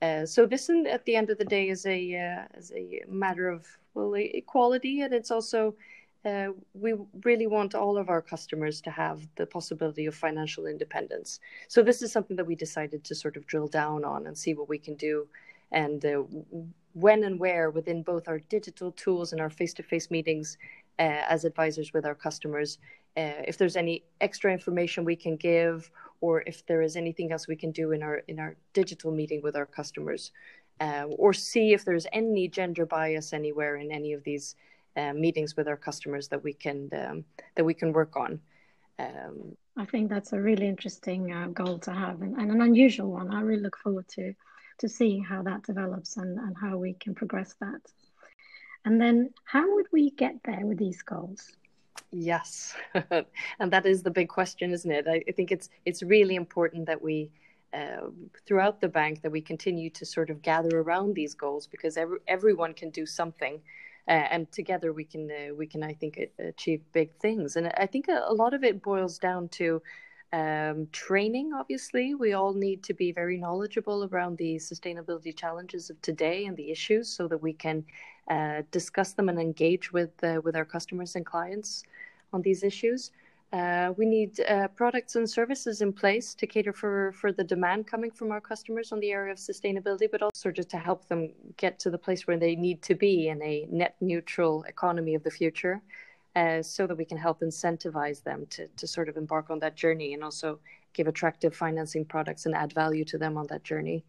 Uh, 0.00 0.24
so 0.24 0.46
this, 0.46 0.68
in, 0.68 0.86
at 0.86 1.04
the 1.04 1.16
end 1.16 1.28
of 1.30 1.38
the 1.38 1.44
day, 1.44 1.68
is 1.68 1.84
a 1.86 2.00
uh, 2.26 2.58
is 2.58 2.70
a 2.72 3.02
matter 3.08 3.48
of 3.48 3.66
well 3.94 4.14
equality, 4.14 5.02
and 5.02 5.12
it's 5.12 5.32
also 5.32 5.74
we 6.74 6.92
really 7.24 7.46
want 7.46 7.74
all 7.74 7.96
of 7.96 8.10
our 8.10 8.20
customers 8.20 8.82
to 8.82 8.90
have 8.90 9.18
the 9.36 9.46
possibility 9.46 10.04
of 10.06 10.14
financial 10.14 10.66
independence. 10.66 11.40
So 11.68 11.82
this 11.82 12.02
is 12.02 12.12
something 12.12 12.36
that 12.36 12.46
we 12.46 12.54
decided 12.54 13.02
to 13.04 13.14
sort 13.14 13.36
of 13.38 13.46
drill 13.46 13.68
down 13.68 14.04
on 14.04 14.26
and 14.26 14.36
see 14.36 14.52
what 14.52 14.68
we 14.68 14.78
can 14.78 14.94
do, 14.94 15.26
and 15.72 16.04
when 16.92 17.24
and 17.24 17.38
where 17.38 17.70
within 17.70 18.02
both 18.02 18.28
our 18.28 18.38
digital 18.38 18.92
tools 18.92 19.32
and 19.32 19.40
our 19.40 19.50
face-to-face 19.50 20.10
meetings 20.10 20.58
uh, 20.58 20.77
as 20.98 21.44
advisors 21.44 21.92
with 21.92 22.04
our 22.04 22.14
customers. 22.14 22.78
Uh, 23.16 23.42
if 23.46 23.58
there's 23.58 23.76
any 23.76 24.04
extra 24.20 24.52
information 24.52 25.04
we 25.04 25.16
can 25.16 25.36
give, 25.36 25.90
or 26.20 26.42
if 26.46 26.64
there 26.66 26.82
is 26.82 26.96
anything 26.96 27.32
else 27.32 27.48
we 27.48 27.56
can 27.56 27.70
do 27.70 27.92
in 27.92 28.02
our 28.02 28.22
in 28.28 28.38
our 28.38 28.56
digital 28.72 29.10
meeting 29.10 29.40
with 29.42 29.56
our 29.56 29.66
customers, 29.66 30.32
uh, 30.80 31.04
or 31.10 31.32
see 31.32 31.72
if 31.72 31.84
there's 31.84 32.06
any 32.12 32.48
gender 32.48 32.86
bias 32.86 33.32
anywhere 33.32 33.76
in 33.76 33.90
any 33.90 34.12
of 34.12 34.22
these 34.24 34.56
uh, 34.96 35.12
meetings 35.12 35.56
with 35.56 35.68
our 35.68 35.76
customers 35.76 36.28
that 36.28 36.42
we 36.42 36.52
can 36.52 36.90
um, 36.92 37.24
that 37.56 37.64
we 37.64 37.74
can 37.74 37.92
work 37.92 38.16
on. 38.16 38.40
Um, 38.98 39.56
I 39.76 39.84
think 39.84 40.10
that's 40.10 40.32
a 40.32 40.40
really 40.40 40.66
interesting 40.66 41.32
uh, 41.32 41.46
goal 41.48 41.78
to 41.80 41.92
have 41.92 42.20
and, 42.22 42.36
and, 42.36 42.50
an 42.50 42.60
unusual 42.62 43.12
one. 43.12 43.32
I 43.32 43.42
really 43.42 43.62
look 43.62 43.76
forward 43.76 44.08
to 44.16 44.34
to 44.78 44.88
seeing 44.88 45.22
how 45.22 45.42
that 45.42 45.62
develops 45.64 46.16
and, 46.16 46.38
and 46.38 46.56
how 46.56 46.76
we 46.76 46.94
can 46.94 47.14
progress 47.14 47.54
that. 47.60 47.80
And 48.84 49.00
then 49.00 49.30
how 49.44 49.74
would 49.74 49.86
we 49.92 50.10
get 50.10 50.36
there 50.44 50.64
with 50.64 50.78
these 50.78 51.02
goals? 51.02 51.52
Yes, 52.10 52.74
and 53.10 53.70
that 53.70 53.84
is 53.84 54.02
the 54.02 54.10
big 54.10 54.28
question, 54.28 54.72
isn't 54.72 54.90
it? 54.90 55.06
I, 55.06 55.32
think 55.32 55.52
it's 55.52 55.68
it's 55.84 56.02
really 56.02 56.36
important 56.36 56.86
that 56.86 57.02
we 57.02 57.30
uh, 57.74 58.08
throughout 58.46 58.80
the 58.80 58.88
bank 58.88 59.20
that 59.22 59.30
we 59.30 59.42
continue 59.42 59.90
to 59.90 60.06
sort 60.06 60.30
of 60.30 60.40
gather 60.40 60.80
around 60.80 61.14
these 61.14 61.34
goals 61.34 61.66
because 61.66 61.98
every, 61.98 62.18
everyone 62.26 62.72
can 62.72 62.90
do 62.90 63.04
something. 63.04 63.60
Uh, 64.06 64.26
and 64.30 64.50
together 64.52 64.94
we 64.94 65.04
can 65.04 65.30
uh, 65.30 65.54
we 65.54 65.66
can 65.66 65.82
I 65.82 65.92
think 65.92 66.18
achieve 66.38 66.80
big 66.92 67.14
things. 67.20 67.56
And 67.56 67.70
I 67.76 67.84
think 67.84 68.08
a, 68.08 68.24
a 68.26 68.32
lot 68.32 68.54
of 68.54 68.64
it 68.64 68.82
boils 68.82 69.18
down 69.18 69.48
to 69.50 69.82
um, 70.32 70.88
training, 70.92 71.52
obviously, 71.54 72.14
we 72.14 72.34
all 72.34 72.52
need 72.52 72.82
to 72.84 72.94
be 72.94 73.12
very 73.12 73.38
knowledgeable 73.38 74.08
around 74.12 74.36
the 74.36 74.56
sustainability 74.56 75.34
challenges 75.34 75.88
of 75.88 76.00
today 76.02 76.44
and 76.44 76.56
the 76.56 76.70
issues 76.70 77.08
so 77.08 77.28
that 77.28 77.40
we 77.40 77.54
can 77.54 77.84
uh, 78.30 78.62
discuss 78.70 79.12
them 79.12 79.28
and 79.28 79.40
engage 79.40 79.92
with, 79.92 80.12
uh, 80.22 80.40
with 80.44 80.54
our 80.56 80.64
customers 80.64 81.16
and 81.16 81.24
clients 81.24 81.84
on 82.32 82.42
these 82.42 82.62
issues. 82.62 83.10
Uh, 83.50 83.94
we 83.96 84.04
need 84.04 84.38
uh, 84.40 84.68
products 84.68 85.16
and 85.16 85.28
services 85.28 85.80
in 85.80 85.90
place 85.90 86.34
to 86.34 86.46
cater 86.46 86.72
for, 86.72 87.12
for 87.12 87.32
the 87.32 87.42
demand 87.42 87.86
coming 87.86 88.10
from 88.10 88.30
our 88.30 88.42
customers 88.42 88.92
on 88.92 89.00
the 89.00 89.10
area 89.10 89.32
of 89.32 89.38
sustainability, 89.38 90.06
but 90.10 90.20
also 90.20 90.50
just 90.50 90.68
to 90.68 90.76
help 90.76 91.08
them 91.08 91.32
get 91.56 91.78
to 91.78 91.88
the 91.88 91.96
place 91.96 92.26
where 92.26 92.36
they 92.36 92.54
need 92.54 92.82
to 92.82 92.94
be 92.94 93.28
in 93.28 93.42
a 93.42 93.66
net 93.70 93.96
neutral 94.02 94.64
economy 94.64 95.14
of 95.14 95.22
the 95.22 95.30
future 95.30 95.80
uh, 96.36 96.62
so 96.62 96.86
that 96.86 96.96
we 96.96 97.06
can 97.06 97.16
help 97.16 97.40
incentivize 97.40 98.22
them 98.22 98.44
to, 98.50 98.68
to 98.76 98.86
sort 98.86 99.08
of 99.08 99.16
embark 99.16 99.48
on 99.48 99.58
that 99.58 99.74
journey 99.74 100.12
and 100.12 100.22
also 100.22 100.58
give 100.92 101.06
attractive 101.06 101.54
financing 101.54 102.04
products 102.04 102.44
and 102.44 102.54
add 102.54 102.72
value 102.74 103.04
to 103.04 103.16
them 103.16 103.38
on 103.38 103.46
that 103.46 103.64
journey. 103.64 104.04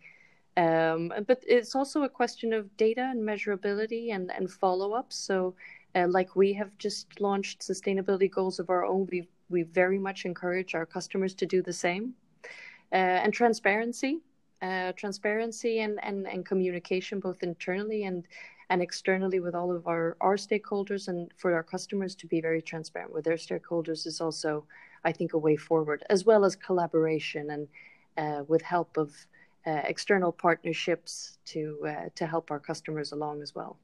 Um, 0.60 1.14
but 1.26 1.40
it's 1.48 1.74
also 1.74 2.04
a 2.04 2.10
question 2.10 2.52
of 2.52 2.76
data 2.76 3.06
and 3.12 3.22
measurability 3.24 4.14
and, 4.14 4.30
and 4.32 4.52
follow 4.52 4.92
up. 4.94 5.14
So, 5.14 5.56
uh, 5.96 6.08
like 6.10 6.36
we 6.36 6.52
have 6.54 6.78
just 6.78 7.06
launched 7.22 7.62
sustainability 7.62 8.30
goals 8.30 8.60
of 8.60 8.70
our 8.70 8.84
own, 8.86 9.08
we 9.12 9.28
we 9.50 9.64
very 9.64 9.98
much 9.98 10.26
encourage 10.26 10.76
our 10.76 10.86
customers 10.86 11.34
to 11.36 11.46
do 11.46 11.62
the 11.62 11.74
same. 11.74 12.14
Uh, 12.92 13.24
and 13.24 13.34
transparency, 13.34 14.20
uh, 14.62 14.92
transparency 14.94 15.80
and, 15.80 16.00
and, 16.04 16.28
and 16.28 16.46
communication 16.46 17.20
both 17.20 17.42
internally 17.44 18.04
and 18.04 18.28
and 18.72 18.82
externally 18.82 19.40
with 19.40 19.56
all 19.56 19.72
of 19.72 19.88
our, 19.88 20.16
our 20.22 20.36
stakeholders 20.36 21.08
and 21.08 21.32
for 21.38 21.56
our 21.56 21.64
customers 21.64 22.14
to 22.16 22.28
be 22.28 22.40
very 22.40 22.62
transparent 22.62 23.12
with 23.12 23.26
their 23.26 23.42
stakeholders 23.48 24.06
is 24.06 24.22
also, 24.22 24.64
I 25.04 25.12
think, 25.12 25.34
a 25.34 25.40
way 25.40 25.56
forward, 25.56 26.04
as 26.12 26.24
well 26.24 26.46
as 26.46 26.56
collaboration 26.56 27.50
and 27.50 27.68
uh, 28.18 28.44
with 28.48 28.62
help 28.62 28.96
of 28.98 29.12
uh, 29.66 29.82
external 29.86 30.32
partnerships 30.32 31.38
to 31.46 31.78
uh, 31.88 32.10
to 32.16 32.26
help 32.26 32.52
our 32.52 32.60
customers 32.60 33.12
along 33.12 33.42
as 33.42 33.54
well. 33.54 33.78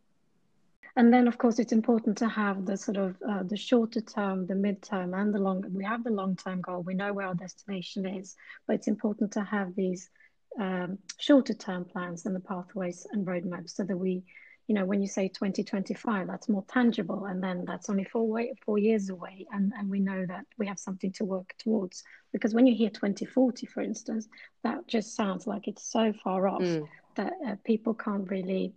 And 0.98 1.14
then, 1.14 1.28
of 1.28 1.38
course, 1.38 1.60
it's 1.60 1.74
important 1.74 2.18
to 2.20 2.30
have 2.30 2.66
the 2.66 2.78
sort 2.78 2.98
of 2.98 3.16
uh, 3.28 3.44
the 3.44 3.58
shorter 3.58 4.00
term, 4.00 4.48
the 4.48 4.54
midterm, 4.54 5.20
and 5.20 5.34
the 5.34 5.40
long. 5.40 5.66
We 5.74 5.84
have 5.84 6.04
the 6.04 6.12
long 6.12 6.38
term 6.38 6.62
goal. 6.62 6.84
We 6.84 6.94
know 6.94 7.12
where 7.12 7.28
our 7.28 7.36
destination 7.36 8.06
is, 8.06 8.36
but 8.66 8.76
it's 8.76 8.88
important 8.88 9.34
to 9.34 9.44
have 9.44 9.76
these 9.76 10.10
um, 10.58 10.98
shorter 11.20 11.54
term 11.54 11.84
plans 11.84 12.26
and 12.26 12.36
the 12.36 12.40
pathways 12.40 13.06
and 13.12 13.28
roadmaps 13.28 13.72
so 13.72 13.84
that 13.84 13.98
we 13.98 14.24
you 14.68 14.74
know, 14.74 14.86
when 14.86 15.02
you 15.02 15.08
say 15.08 15.28
2025, 15.28 16.26
that's 16.28 16.50
more 16.50 16.64
tangible, 16.68 17.26
and 17.26 17.42
then 17.44 17.66
that's 17.66 17.90
only 17.90 18.04
four 18.04 18.28
way, 18.28 18.52
four 18.66 18.80
years 18.80 19.10
away, 19.10 19.46
and 19.52 19.72
and 19.78 19.90
we 19.90 20.00
know 20.00 20.26
that 20.26 20.46
we 20.58 20.66
have 20.66 20.80
something 20.80 21.12
to 21.14 21.26
work 21.26 21.54
towards. 21.60 22.04
Because 22.34 22.56
when 22.56 22.66
you 22.66 22.74
hear 22.74 22.90
2040, 22.90 23.68
for 23.68 23.82
instance, 23.82 24.28
that 24.64 24.88
just 24.88 25.16
sounds 25.16 25.46
like 25.46 25.68
it's 25.68 25.88
so 25.88 26.14
far 26.24 26.48
off 26.48 26.62
mm. 26.62 26.88
that 27.16 27.34
uh, 27.48 27.56
people 27.64 27.94
can't 27.94 28.30
really, 28.30 28.74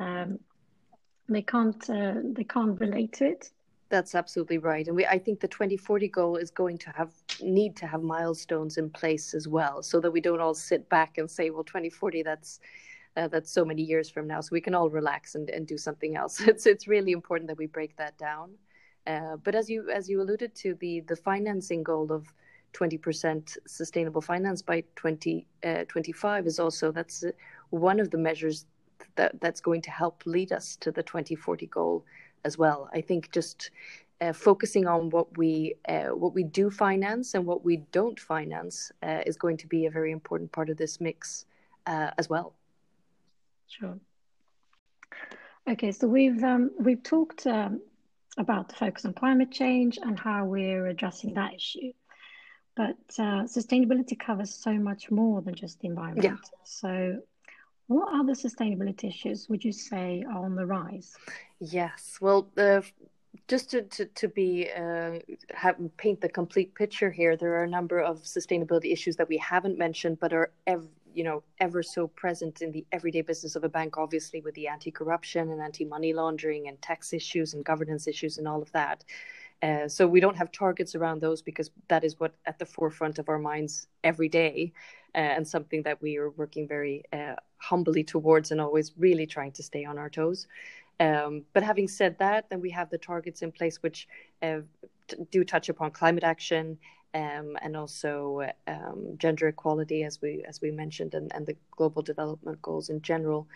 um, 0.00 0.40
they 1.28 1.42
can't 1.42 1.88
uh, 1.88 2.14
they 2.24 2.44
can't 2.44 2.80
relate 2.80 3.12
to 3.14 3.26
it. 3.26 3.50
That's 3.90 4.16
absolutely 4.16 4.58
right, 4.58 4.84
and 4.88 4.96
we 4.96 5.06
I 5.06 5.18
think 5.18 5.38
the 5.38 5.46
2040 5.46 6.08
goal 6.08 6.36
is 6.36 6.50
going 6.50 6.78
to 6.78 6.90
have 6.90 7.12
need 7.40 7.76
to 7.76 7.86
have 7.86 8.02
milestones 8.02 8.78
in 8.78 8.90
place 8.90 9.32
as 9.32 9.46
well, 9.46 9.80
so 9.80 10.00
that 10.00 10.10
we 10.10 10.20
don't 10.20 10.40
all 10.40 10.54
sit 10.54 10.88
back 10.88 11.18
and 11.18 11.30
say, 11.30 11.50
well, 11.50 11.62
2040, 11.62 12.24
that's 12.24 12.58
uh, 13.16 13.28
that's 13.28 13.50
so 13.50 13.64
many 13.64 13.82
years 13.82 14.10
from 14.10 14.26
now 14.26 14.40
so 14.40 14.48
we 14.52 14.60
can 14.60 14.74
all 14.74 14.90
relax 14.90 15.34
and, 15.34 15.48
and 15.50 15.66
do 15.66 15.78
something 15.78 16.16
else. 16.16 16.40
It's 16.46 16.66
it's 16.66 16.88
really 16.88 17.12
important 17.12 17.48
that 17.48 17.58
we 17.58 17.66
break 17.66 17.96
that 17.96 18.16
down. 18.18 18.50
Uh, 19.06 19.36
but 19.36 19.54
as 19.54 19.68
you 19.68 19.90
as 19.90 20.08
you 20.08 20.20
alluded 20.20 20.54
to 20.56 20.74
the 20.74 21.00
the 21.00 21.16
financing 21.16 21.82
goal 21.82 22.10
of 22.12 22.32
20% 22.72 23.56
sustainable 23.66 24.20
finance 24.20 24.60
by 24.60 24.80
2025 24.96 26.44
uh, 26.44 26.46
is 26.46 26.58
also 26.58 26.90
that's 26.90 27.22
uh, 27.22 27.30
one 27.70 28.00
of 28.00 28.10
the 28.10 28.18
measures 28.18 28.66
that 29.14 29.40
that's 29.40 29.60
going 29.60 29.80
to 29.82 29.90
help 29.90 30.22
lead 30.26 30.52
us 30.52 30.76
to 30.76 30.90
the 30.90 31.02
2040 31.02 31.66
goal 31.66 32.04
as 32.44 32.58
well. 32.58 32.90
I 32.92 33.00
think 33.00 33.30
just 33.30 33.70
uh, 34.20 34.32
focusing 34.32 34.86
on 34.86 35.10
what 35.10 35.36
we 35.36 35.74
uh, 35.88 36.08
what 36.08 36.34
we 36.34 36.44
do 36.44 36.70
finance 36.70 37.34
and 37.34 37.46
what 37.46 37.64
we 37.64 37.78
don't 37.92 38.18
finance 38.18 38.92
uh, 39.02 39.20
is 39.26 39.36
going 39.36 39.56
to 39.56 39.66
be 39.66 39.86
a 39.86 39.90
very 39.90 40.12
important 40.12 40.52
part 40.52 40.70
of 40.70 40.76
this 40.76 41.00
mix 41.00 41.46
uh, 41.86 42.10
as 42.18 42.28
well. 42.28 42.54
Sure. 43.68 43.98
Okay, 45.68 45.92
so 45.92 46.06
we've 46.06 46.42
um, 46.44 46.70
we've 46.78 47.02
talked 47.02 47.46
um, 47.46 47.80
about 48.36 48.68
the 48.68 48.74
focus 48.74 49.04
on 49.04 49.14
climate 49.14 49.50
change 49.50 49.98
and 50.00 50.18
how 50.18 50.44
we're 50.44 50.86
addressing 50.86 51.34
that 51.34 51.54
issue, 51.54 51.92
but 52.76 52.96
uh, 53.18 53.44
sustainability 53.44 54.18
covers 54.18 54.54
so 54.54 54.72
much 54.72 55.10
more 55.10 55.40
than 55.40 55.54
just 55.54 55.80
the 55.80 55.88
environment. 55.88 56.24
Yeah. 56.24 56.36
So, 56.64 57.22
what 57.86 58.08
other 58.14 58.34
sustainability 58.34 59.08
issues 59.08 59.48
would 59.48 59.64
you 59.64 59.72
say 59.72 60.24
are 60.28 60.44
on 60.44 60.54
the 60.54 60.66
rise? 60.66 61.16
Yes, 61.60 62.18
well, 62.20 62.48
uh, 62.58 62.82
just 63.48 63.70
to 63.70 63.82
to, 63.82 64.04
to 64.04 64.28
be 64.28 64.68
uh, 64.70 65.18
have, 65.54 65.76
paint 65.96 66.20
the 66.20 66.28
complete 66.28 66.74
picture 66.74 67.10
here, 67.10 67.36
there 67.36 67.54
are 67.54 67.64
a 67.64 67.68
number 67.68 68.00
of 68.00 68.22
sustainability 68.22 68.92
issues 68.92 69.16
that 69.16 69.28
we 69.28 69.38
haven't 69.38 69.78
mentioned, 69.78 70.20
but 70.20 70.34
are 70.34 70.50
ev- 70.66 70.88
you 71.14 71.24
know 71.24 71.42
ever 71.60 71.82
so 71.82 72.06
present 72.08 72.62
in 72.62 72.72
the 72.72 72.84
everyday 72.92 73.22
business 73.22 73.56
of 73.56 73.64
a 73.64 73.68
bank. 73.68 73.96
Obviously, 73.96 74.40
with 74.40 74.54
the 74.54 74.68
anti-corruption 74.68 75.50
and 75.50 75.60
anti-money 75.60 76.12
laundering 76.12 76.68
and 76.68 76.80
tax 76.82 77.12
issues 77.12 77.54
and 77.54 77.64
governance 77.64 78.06
issues 78.06 78.38
and 78.38 78.48
all 78.48 78.62
of 78.62 78.70
that. 78.72 79.04
Uh, 79.62 79.88
so 79.88 80.06
we 80.06 80.20
don't 80.20 80.36
have 80.36 80.52
targets 80.52 80.94
around 80.94 81.20
those 81.20 81.40
because 81.40 81.70
that 81.88 82.04
is 82.04 82.20
what 82.20 82.34
at 82.44 82.58
the 82.58 82.66
forefront 82.66 83.18
of 83.18 83.28
our 83.28 83.38
minds 83.38 83.86
every 84.02 84.28
day, 84.28 84.72
uh, 85.14 85.18
and 85.18 85.46
something 85.46 85.82
that 85.82 86.02
we 86.02 86.18
are 86.18 86.30
working 86.30 86.68
very 86.68 87.02
uh, 87.12 87.34
humbly 87.58 88.04
towards 88.04 88.50
and 88.50 88.60
always 88.60 88.92
really 88.98 89.26
trying 89.26 89.52
to 89.52 89.62
stay 89.62 89.84
on 89.84 89.96
our 89.96 90.10
toes. 90.10 90.46
Um, 91.00 91.42
but 91.54 91.62
having 91.62 91.88
said 91.88 92.18
that, 92.18 92.50
then 92.50 92.60
we 92.60 92.70
have 92.70 92.90
the 92.90 92.98
targets 92.98 93.42
in 93.42 93.50
place 93.52 93.82
which 93.82 94.06
uh, 94.42 94.58
t- 95.08 95.16
do 95.30 95.44
touch 95.44 95.68
upon 95.68 95.90
climate 95.90 96.24
action 96.24 96.78
um, 97.14 97.56
and 97.62 97.76
also 97.76 98.46
um, 98.66 99.14
gender 99.18 99.48
equality, 99.48 100.02
as 100.02 100.20
we 100.20 100.44
as 100.48 100.60
we 100.60 100.70
mentioned, 100.70 101.14
and, 101.14 101.32
and 101.34 101.46
the 101.46 101.56
global 101.70 102.02
development 102.02 102.60
goals 102.60 102.88
in 102.90 103.00
general, 103.00 103.46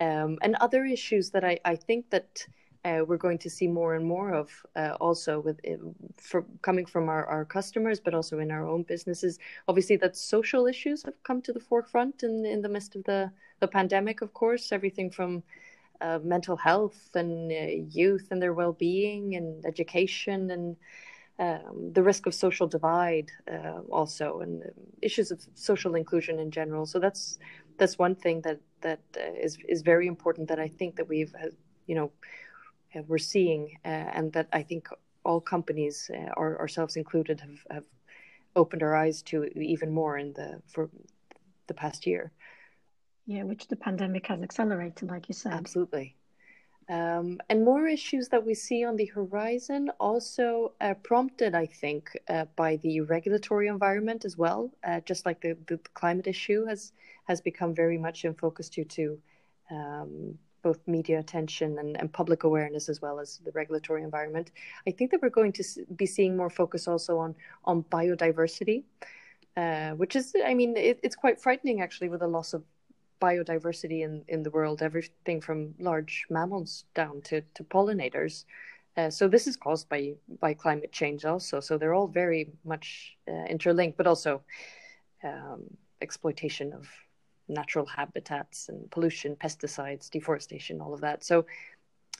um, 0.00 0.38
and 0.42 0.54
other 0.60 0.84
issues 0.84 1.30
that 1.30 1.44
I, 1.44 1.58
I 1.64 1.76
think 1.76 2.10
that. 2.10 2.46
Uh, 2.84 3.04
we're 3.04 3.16
going 3.16 3.38
to 3.38 3.50
see 3.50 3.66
more 3.66 3.96
and 3.96 4.06
more 4.06 4.32
of 4.32 4.48
uh, 4.76 4.96
also 5.00 5.40
with 5.40 5.58
for 6.18 6.44
coming 6.62 6.86
from 6.86 7.08
our, 7.08 7.26
our 7.26 7.44
customers, 7.44 7.98
but 7.98 8.14
also 8.14 8.38
in 8.38 8.52
our 8.52 8.64
own 8.64 8.84
businesses. 8.84 9.40
Obviously, 9.66 9.96
that 9.96 10.16
social 10.16 10.68
issues 10.68 11.02
have 11.02 11.20
come 11.24 11.42
to 11.42 11.52
the 11.52 11.58
forefront 11.58 12.22
in 12.22 12.46
in 12.46 12.62
the 12.62 12.68
midst 12.68 12.94
of 12.94 13.02
the 13.02 13.32
the 13.58 13.66
pandemic. 13.66 14.22
Of 14.22 14.32
course, 14.34 14.70
everything 14.70 15.10
from 15.10 15.42
uh, 16.00 16.20
mental 16.22 16.56
health 16.56 17.10
and 17.14 17.50
uh, 17.50 17.54
youth 17.90 18.28
and 18.30 18.40
their 18.40 18.54
well-being 18.54 19.34
and 19.34 19.64
education 19.66 20.50
and 20.50 20.76
um, 21.38 21.92
the 21.92 22.02
risk 22.02 22.26
of 22.26 22.34
social 22.34 22.66
divide 22.66 23.30
uh, 23.50 23.80
also 23.90 24.40
and 24.40 24.62
issues 25.02 25.30
of 25.30 25.40
social 25.54 25.94
inclusion 25.94 26.38
in 26.38 26.50
general 26.50 26.86
so 26.86 26.98
that's 26.98 27.38
that's 27.78 27.98
one 27.98 28.14
thing 28.14 28.40
that 28.42 28.58
that 28.80 29.00
uh, 29.16 29.32
is 29.46 29.58
is 29.68 29.82
very 29.82 30.06
important 30.06 30.48
that 30.48 30.58
I 30.58 30.68
think 30.68 30.96
that 30.96 31.08
we've 31.08 31.34
uh, 31.34 31.48
you 31.86 31.94
know 31.94 32.10
uh, 32.94 33.02
we're 33.06 33.18
seeing 33.18 33.76
and 33.84 34.32
that 34.32 34.48
I 34.52 34.62
think 34.62 34.88
all 35.24 35.40
companies 35.40 36.10
or 36.36 36.58
ourselves 36.60 36.96
included 36.96 37.40
have, 37.40 37.58
have 37.70 37.84
opened 38.54 38.82
our 38.82 38.94
eyes 38.94 39.22
to 39.22 39.44
even 39.58 39.92
more 39.92 40.16
in 40.16 40.32
the 40.32 40.62
for 40.66 40.88
the 41.66 41.74
past 41.74 42.06
year 42.06 42.32
yeah, 43.26 43.42
which 43.42 43.66
the 43.66 43.76
pandemic 43.76 44.28
has 44.28 44.40
accelerated, 44.40 45.10
like 45.10 45.28
you 45.28 45.34
said. 45.34 45.52
Absolutely. 45.52 46.14
Um, 46.88 47.40
and 47.48 47.64
more 47.64 47.88
issues 47.88 48.28
that 48.28 48.46
we 48.46 48.54
see 48.54 48.84
on 48.84 48.94
the 48.94 49.06
horizon, 49.06 49.90
also 49.98 50.72
uh, 50.80 50.94
prompted, 51.02 51.54
I 51.54 51.66
think, 51.66 52.16
uh, 52.28 52.44
by 52.54 52.76
the 52.76 53.00
regulatory 53.00 53.66
environment 53.66 54.24
as 54.24 54.38
well. 54.38 54.70
Uh, 54.86 55.00
just 55.00 55.26
like 55.26 55.40
the, 55.40 55.56
the, 55.66 55.78
climate 55.94 56.28
issue 56.28 56.64
has 56.66 56.92
has 57.24 57.40
become 57.40 57.74
very 57.74 57.98
much 57.98 58.24
in 58.24 58.34
focus 58.34 58.68
due 58.68 58.84
to 58.84 59.18
um, 59.72 60.38
both 60.62 60.78
media 60.86 61.18
attention 61.18 61.78
and, 61.80 61.96
and, 62.00 62.12
public 62.12 62.44
awareness 62.44 62.88
as 62.88 63.02
well 63.02 63.18
as 63.18 63.40
the 63.44 63.50
regulatory 63.50 64.04
environment. 64.04 64.52
I 64.86 64.92
think 64.92 65.10
that 65.10 65.20
we're 65.20 65.28
going 65.28 65.52
to 65.54 65.64
be 65.96 66.06
seeing 66.06 66.36
more 66.36 66.50
focus 66.50 66.86
also 66.86 67.18
on 67.18 67.34
on 67.64 67.82
biodiversity, 67.82 68.84
uh, 69.56 69.90
which 69.92 70.14
is, 70.14 70.36
I 70.44 70.54
mean, 70.54 70.76
it, 70.76 71.00
it's 71.02 71.16
quite 71.16 71.40
frightening 71.40 71.80
actually 71.80 72.10
with 72.10 72.20
the 72.20 72.28
loss 72.28 72.54
of 72.54 72.62
biodiversity 73.20 74.02
in, 74.02 74.24
in 74.28 74.42
the 74.42 74.50
world, 74.50 74.82
everything 74.82 75.40
from 75.40 75.74
large 75.78 76.26
mammals 76.30 76.84
down 76.94 77.22
to, 77.22 77.40
to 77.54 77.64
pollinators. 77.64 78.44
Uh, 78.96 79.10
so 79.10 79.28
this 79.28 79.46
is 79.46 79.56
caused 79.56 79.88
by 79.88 80.14
by 80.40 80.54
climate 80.54 80.90
change 80.90 81.24
also. 81.24 81.60
So 81.60 81.76
they're 81.76 81.94
all 81.94 82.08
very 82.08 82.50
much 82.64 83.16
uh, 83.28 83.44
interlinked, 83.44 83.98
but 83.98 84.06
also 84.06 84.42
um, 85.22 85.64
exploitation 86.00 86.72
of 86.72 86.88
natural 87.48 87.86
habitats 87.86 88.68
and 88.68 88.90
pollution, 88.90 89.36
pesticides, 89.36 90.10
deforestation, 90.10 90.80
all 90.80 90.94
of 90.94 91.00
that. 91.02 91.24
So 91.24 91.44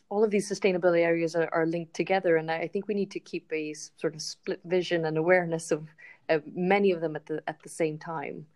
all 0.09 0.23
of 0.23 0.31
these 0.31 0.49
sustainability 0.49 1.01
areas 1.01 1.35
are, 1.35 1.49
are 1.53 1.67
linked 1.67 1.95
together, 1.95 2.37
and 2.37 2.51
I 2.51 2.69
think 2.69 2.87
we 2.87 2.95
need 2.95 3.11
to 3.13 3.21
keep 3.21 3.51
a 3.53 3.75
sort 3.97 4.15
of 4.15 4.23
split 4.23 4.61
vision 4.65 5.07
and 5.07 5.17
awareness 5.19 5.71
of, 5.73 5.89
of 6.29 6.43
many 6.55 6.93
of 6.93 7.01
them 7.01 7.17
at 7.17 7.27
the 7.27 7.43
at 7.49 7.63
the 7.63 7.69
same 7.69 7.99
time. 7.99 8.47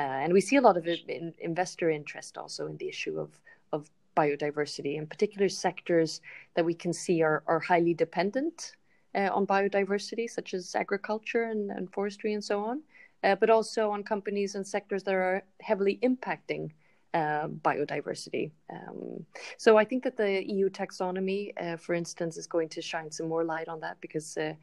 Uh, 0.00 0.24
and 0.24 0.32
we 0.32 0.40
see 0.40 0.56
a 0.56 0.60
lot 0.62 0.78
of 0.78 0.86
in, 0.86 1.34
investor 1.40 1.90
interest 1.90 2.38
also 2.38 2.66
in 2.66 2.76
the 2.78 2.88
issue 2.88 3.18
of, 3.20 3.38
of 3.74 3.90
biodiversity, 4.16 4.96
in 4.96 5.06
particular 5.06 5.48
sectors 5.48 6.22
that 6.54 6.64
we 6.64 6.72
can 6.72 6.92
see 6.92 7.22
are, 7.22 7.42
are 7.46 7.60
highly 7.60 7.92
dependent 7.92 8.76
uh, 9.14 9.28
on 9.30 9.46
biodiversity, 9.46 10.26
such 10.28 10.54
as 10.54 10.74
agriculture 10.74 11.44
and, 11.44 11.70
and 11.70 11.92
forestry 11.92 12.32
and 12.32 12.42
so 12.42 12.64
on, 12.64 12.80
uh, 13.24 13.34
but 13.34 13.50
also 13.50 13.90
on 13.90 14.02
companies 14.02 14.54
and 14.54 14.66
sectors 14.66 15.02
that 15.02 15.12
are 15.14 15.42
heavily 15.60 15.98
impacting 16.02 16.70
uh, 17.12 17.48
biodiversity. 17.48 18.50
Um, 18.72 19.26
so 19.58 19.76
I 19.76 19.84
think 19.84 20.02
that 20.04 20.16
the 20.16 20.32
EU 20.48 20.70
taxonomy, 20.70 21.52
uh, 21.60 21.76
for 21.76 21.94
instance, 21.94 22.38
is 22.38 22.46
going 22.46 22.70
to 22.70 22.80
shine 22.80 23.10
some 23.10 23.28
more 23.28 23.44
light 23.44 23.68
on 23.68 23.80
that 23.80 24.00
because 24.00 24.38
uh, 24.38 24.54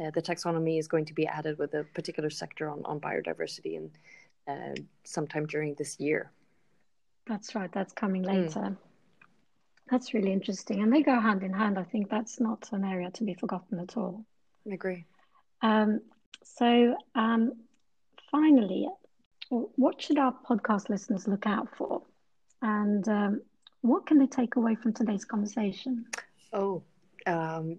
uh, 0.00 0.10
the 0.10 0.22
taxonomy 0.22 0.78
is 0.78 0.88
going 0.88 1.04
to 1.06 1.14
be 1.14 1.26
added 1.26 1.58
with 1.58 1.72
a 1.74 1.84
particular 1.94 2.30
sector 2.30 2.68
on, 2.68 2.82
on 2.84 3.00
biodiversity 3.00 3.76
and 3.76 3.90
uh, 4.48 4.74
sometime 5.04 5.46
during 5.46 5.74
this 5.74 6.00
year. 6.00 6.30
That's 7.26 7.54
right. 7.54 7.70
That's 7.72 7.92
coming 7.92 8.24
hmm. 8.24 8.30
later. 8.30 8.60
Mm. 8.60 8.76
That's 9.90 10.14
really 10.14 10.32
interesting, 10.32 10.82
and 10.82 10.92
they 10.92 11.02
go 11.02 11.20
hand 11.20 11.42
in 11.42 11.52
hand. 11.52 11.78
I 11.78 11.82
think 11.82 12.08
that's 12.08 12.40
not 12.40 12.68
an 12.72 12.84
area 12.84 13.10
to 13.10 13.24
be 13.24 13.34
forgotten 13.34 13.78
at 13.78 13.96
all. 13.96 14.24
I 14.68 14.74
agree. 14.74 15.04
Um, 15.60 16.00
so, 16.42 16.96
um, 17.14 17.52
finally, 18.30 18.88
what 19.50 20.00
should 20.00 20.18
our 20.18 20.34
podcast 20.48 20.88
listeners 20.88 21.28
look 21.28 21.46
out 21.46 21.68
for, 21.76 22.02
and 22.62 23.06
um, 23.08 23.42
what 23.82 24.06
can 24.06 24.18
they 24.18 24.26
take 24.26 24.56
away 24.56 24.76
from 24.76 24.94
today's 24.94 25.24
conversation? 25.24 26.06
Oh, 26.52 26.82
um, 27.26 27.78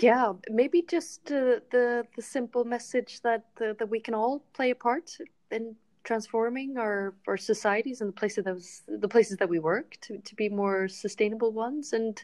yeah, 0.00 0.32
maybe 0.50 0.82
just 0.82 1.30
uh, 1.30 1.60
the 1.70 2.06
the 2.16 2.22
simple 2.22 2.64
message 2.64 3.20
that 3.20 3.44
uh, 3.60 3.74
that 3.78 3.88
we 3.88 4.00
can 4.00 4.14
all 4.14 4.44
play 4.52 4.70
a 4.70 4.74
part 4.74 5.16
in 5.50 5.76
transforming 6.04 6.76
our, 6.76 7.14
our 7.26 7.36
societies 7.36 8.00
and 8.00 8.08
the 8.08 8.12
places 8.12 8.44
that 8.44 8.54
was, 8.54 8.82
the 8.86 9.08
places 9.08 9.38
that 9.38 9.48
we 9.48 9.58
work 9.58 9.96
to, 10.02 10.18
to 10.18 10.34
be 10.34 10.48
more 10.48 10.86
sustainable 10.86 11.50
ones. 11.52 11.92
And 11.92 12.22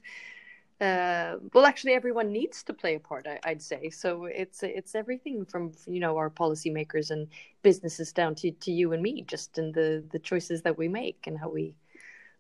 uh, 0.81 1.37
well 1.53 1.67
actually 1.67 1.93
everyone 1.93 2.33
needs 2.33 2.63
to 2.63 2.73
play 2.73 2.95
a 2.95 3.01
part 3.01 3.27
I, 3.27 3.39
would 3.51 3.63
say. 3.63 3.91
So 3.91 4.25
it's 4.25 4.63
it's 4.63 4.95
everything 4.95 5.45
from 5.45 5.73
you 5.87 6.01
know 6.01 6.17
our 6.17 6.31
policymakers 6.31 7.11
and 7.11 7.29
businesses 7.63 8.13
down 8.13 8.35
to, 8.37 8.51
to 8.51 8.73
you 8.73 8.93
and 8.95 9.03
me 9.03 9.23
just 9.23 9.59
in 9.59 9.73
the 9.73 10.03
the 10.11 10.19
choices 10.19 10.63
that 10.63 10.79
we 10.79 10.89
make 10.89 11.27
and 11.27 11.39
how 11.39 11.51
we 11.51 11.75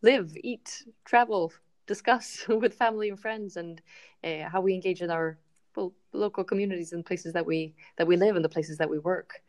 live 0.00 0.34
eat 0.42 0.84
travel 1.04 1.52
discuss 1.86 2.46
with 2.48 2.72
family 2.74 3.10
and 3.10 3.20
friends 3.20 3.56
and 3.58 3.82
uh, 4.24 4.48
how 4.48 4.62
we 4.62 4.72
engage 4.72 5.02
in 5.02 5.10
our 5.10 5.36
well, 5.76 5.92
local 6.14 6.42
communities 6.42 6.92
and 6.94 7.04
places 7.04 7.34
that 7.34 7.44
we 7.44 7.74
that 7.98 8.06
we 8.06 8.16
live 8.16 8.36
and 8.36 8.44
the 8.44 8.48
places 8.48 8.78
that 8.78 8.88
we 8.88 8.98
work 8.98 9.42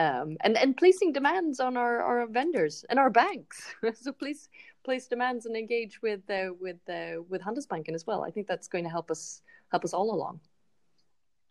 um, 0.00 0.36
and 0.40 0.56
and 0.56 0.76
placing 0.76 1.12
demands 1.12 1.60
on 1.60 1.76
our, 1.76 2.02
our 2.02 2.26
vendors 2.26 2.84
and 2.88 2.98
our 2.98 3.10
banks. 3.10 3.74
so 3.94 4.12
please 4.12 4.48
place 4.82 5.06
demands 5.06 5.44
and 5.44 5.56
engage 5.56 6.00
with 6.00 6.22
uh, 6.30 6.54
with 6.58 6.80
uh, 6.88 7.22
with 7.28 7.42
Handelsbanken 7.42 7.94
as 7.94 8.06
well. 8.06 8.24
I 8.24 8.30
think 8.30 8.46
that's 8.46 8.68
going 8.68 8.84
to 8.84 8.90
help 8.90 9.10
us 9.10 9.42
help 9.70 9.84
us 9.84 9.92
all 9.92 10.14
along. 10.14 10.40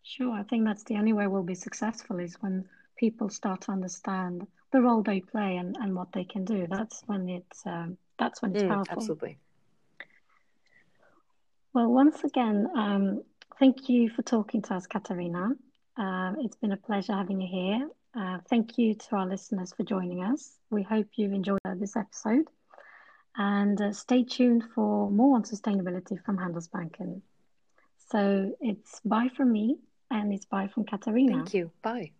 Sure, 0.02 0.32
I 0.32 0.42
think 0.42 0.64
that's 0.64 0.82
the 0.84 0.96
only 0.96 1.12
way 1.12 1.28
we'll 1.28 1.44
be 1.44 1.54
successful 1.54 2.18
is 2.18 2.34
when 2.40 2.68
people 2.96 3.28
start 3.28 3.60
to 3.62 3.70
understand 3.70 4.46
the 4.72 4.80
role 4.80 5.02
they 5.02 5.20
play 5.20 5.56
and, 5.56 5.76
and 5.80 5.94
what 5.94 6.12
they 6.12 6.24
can 6.24 6.44
do. 6.44 6.66
That's 6.68 7.02
when 7.06 7.28
it's 7.28 7.64
um, 7.66 7.96
that's 8.18 8.42
when 8.42 8.52
it's 8.52 8.64
mm, 8.64 8.68
powerful. 8.68 8.96
Absolutely. 8.96 9.38
Well, 11.72 11.86
once 11.86 12.24
again, 12.24 12.66
um, 12.74 13.22
thank 13.60 13.88
you 13.88 14.10
for 14.10 14.22
talking 14.22 14.60
to 14.62 14.74
us, 14.74 14.88
Katarina. 14.88 15.52
Um, 15.96 16.36
it's 16.40 16.56
been 16.56 16.72
a 16.72 16.76
pleasure 16.76 17.12
having 17.12 17.40
you 17.40 17.48
here. 17.48 17.88
Uh, 18.14 18.38
thank 18.48 18.76
you 18.76 18.94
to 18.94 19.16
our 19.16 19.26
listeners 19.26 19.72
for 19.72 19.84
joining 19.84 20.22
us. 20.24 20.56
We 20.70 20.82
hope 20.82 21.06
you've 21.14 21.32
enjoyed 21.32 21.60
this 21.76 21.96
episode. 21.96 22.46
And 23.36 23.80
uh, 23.80 23.92
stay 23.92 24.24
tuned 24.24 24.64
for 24.74 25.10
more 25.10 25.36
on 25.36 25.44
sustainability 25.44 26.22
from 26.24 26.36
Handelsbanken. 26.36 27.22
So 28.10 28.52
it's 28.60 29.00
bye 29.04 29.30
from 29.36 29.52
me 29.52 29.76
and 30.10 30.32
it's 30.32 30.44
bye 30.44 30.68
from 30.68 30.84
Katarina. 30.84 31.34
Thank 31.34 31.54
you. 31.54 31.70
Bye. 31.82 32.10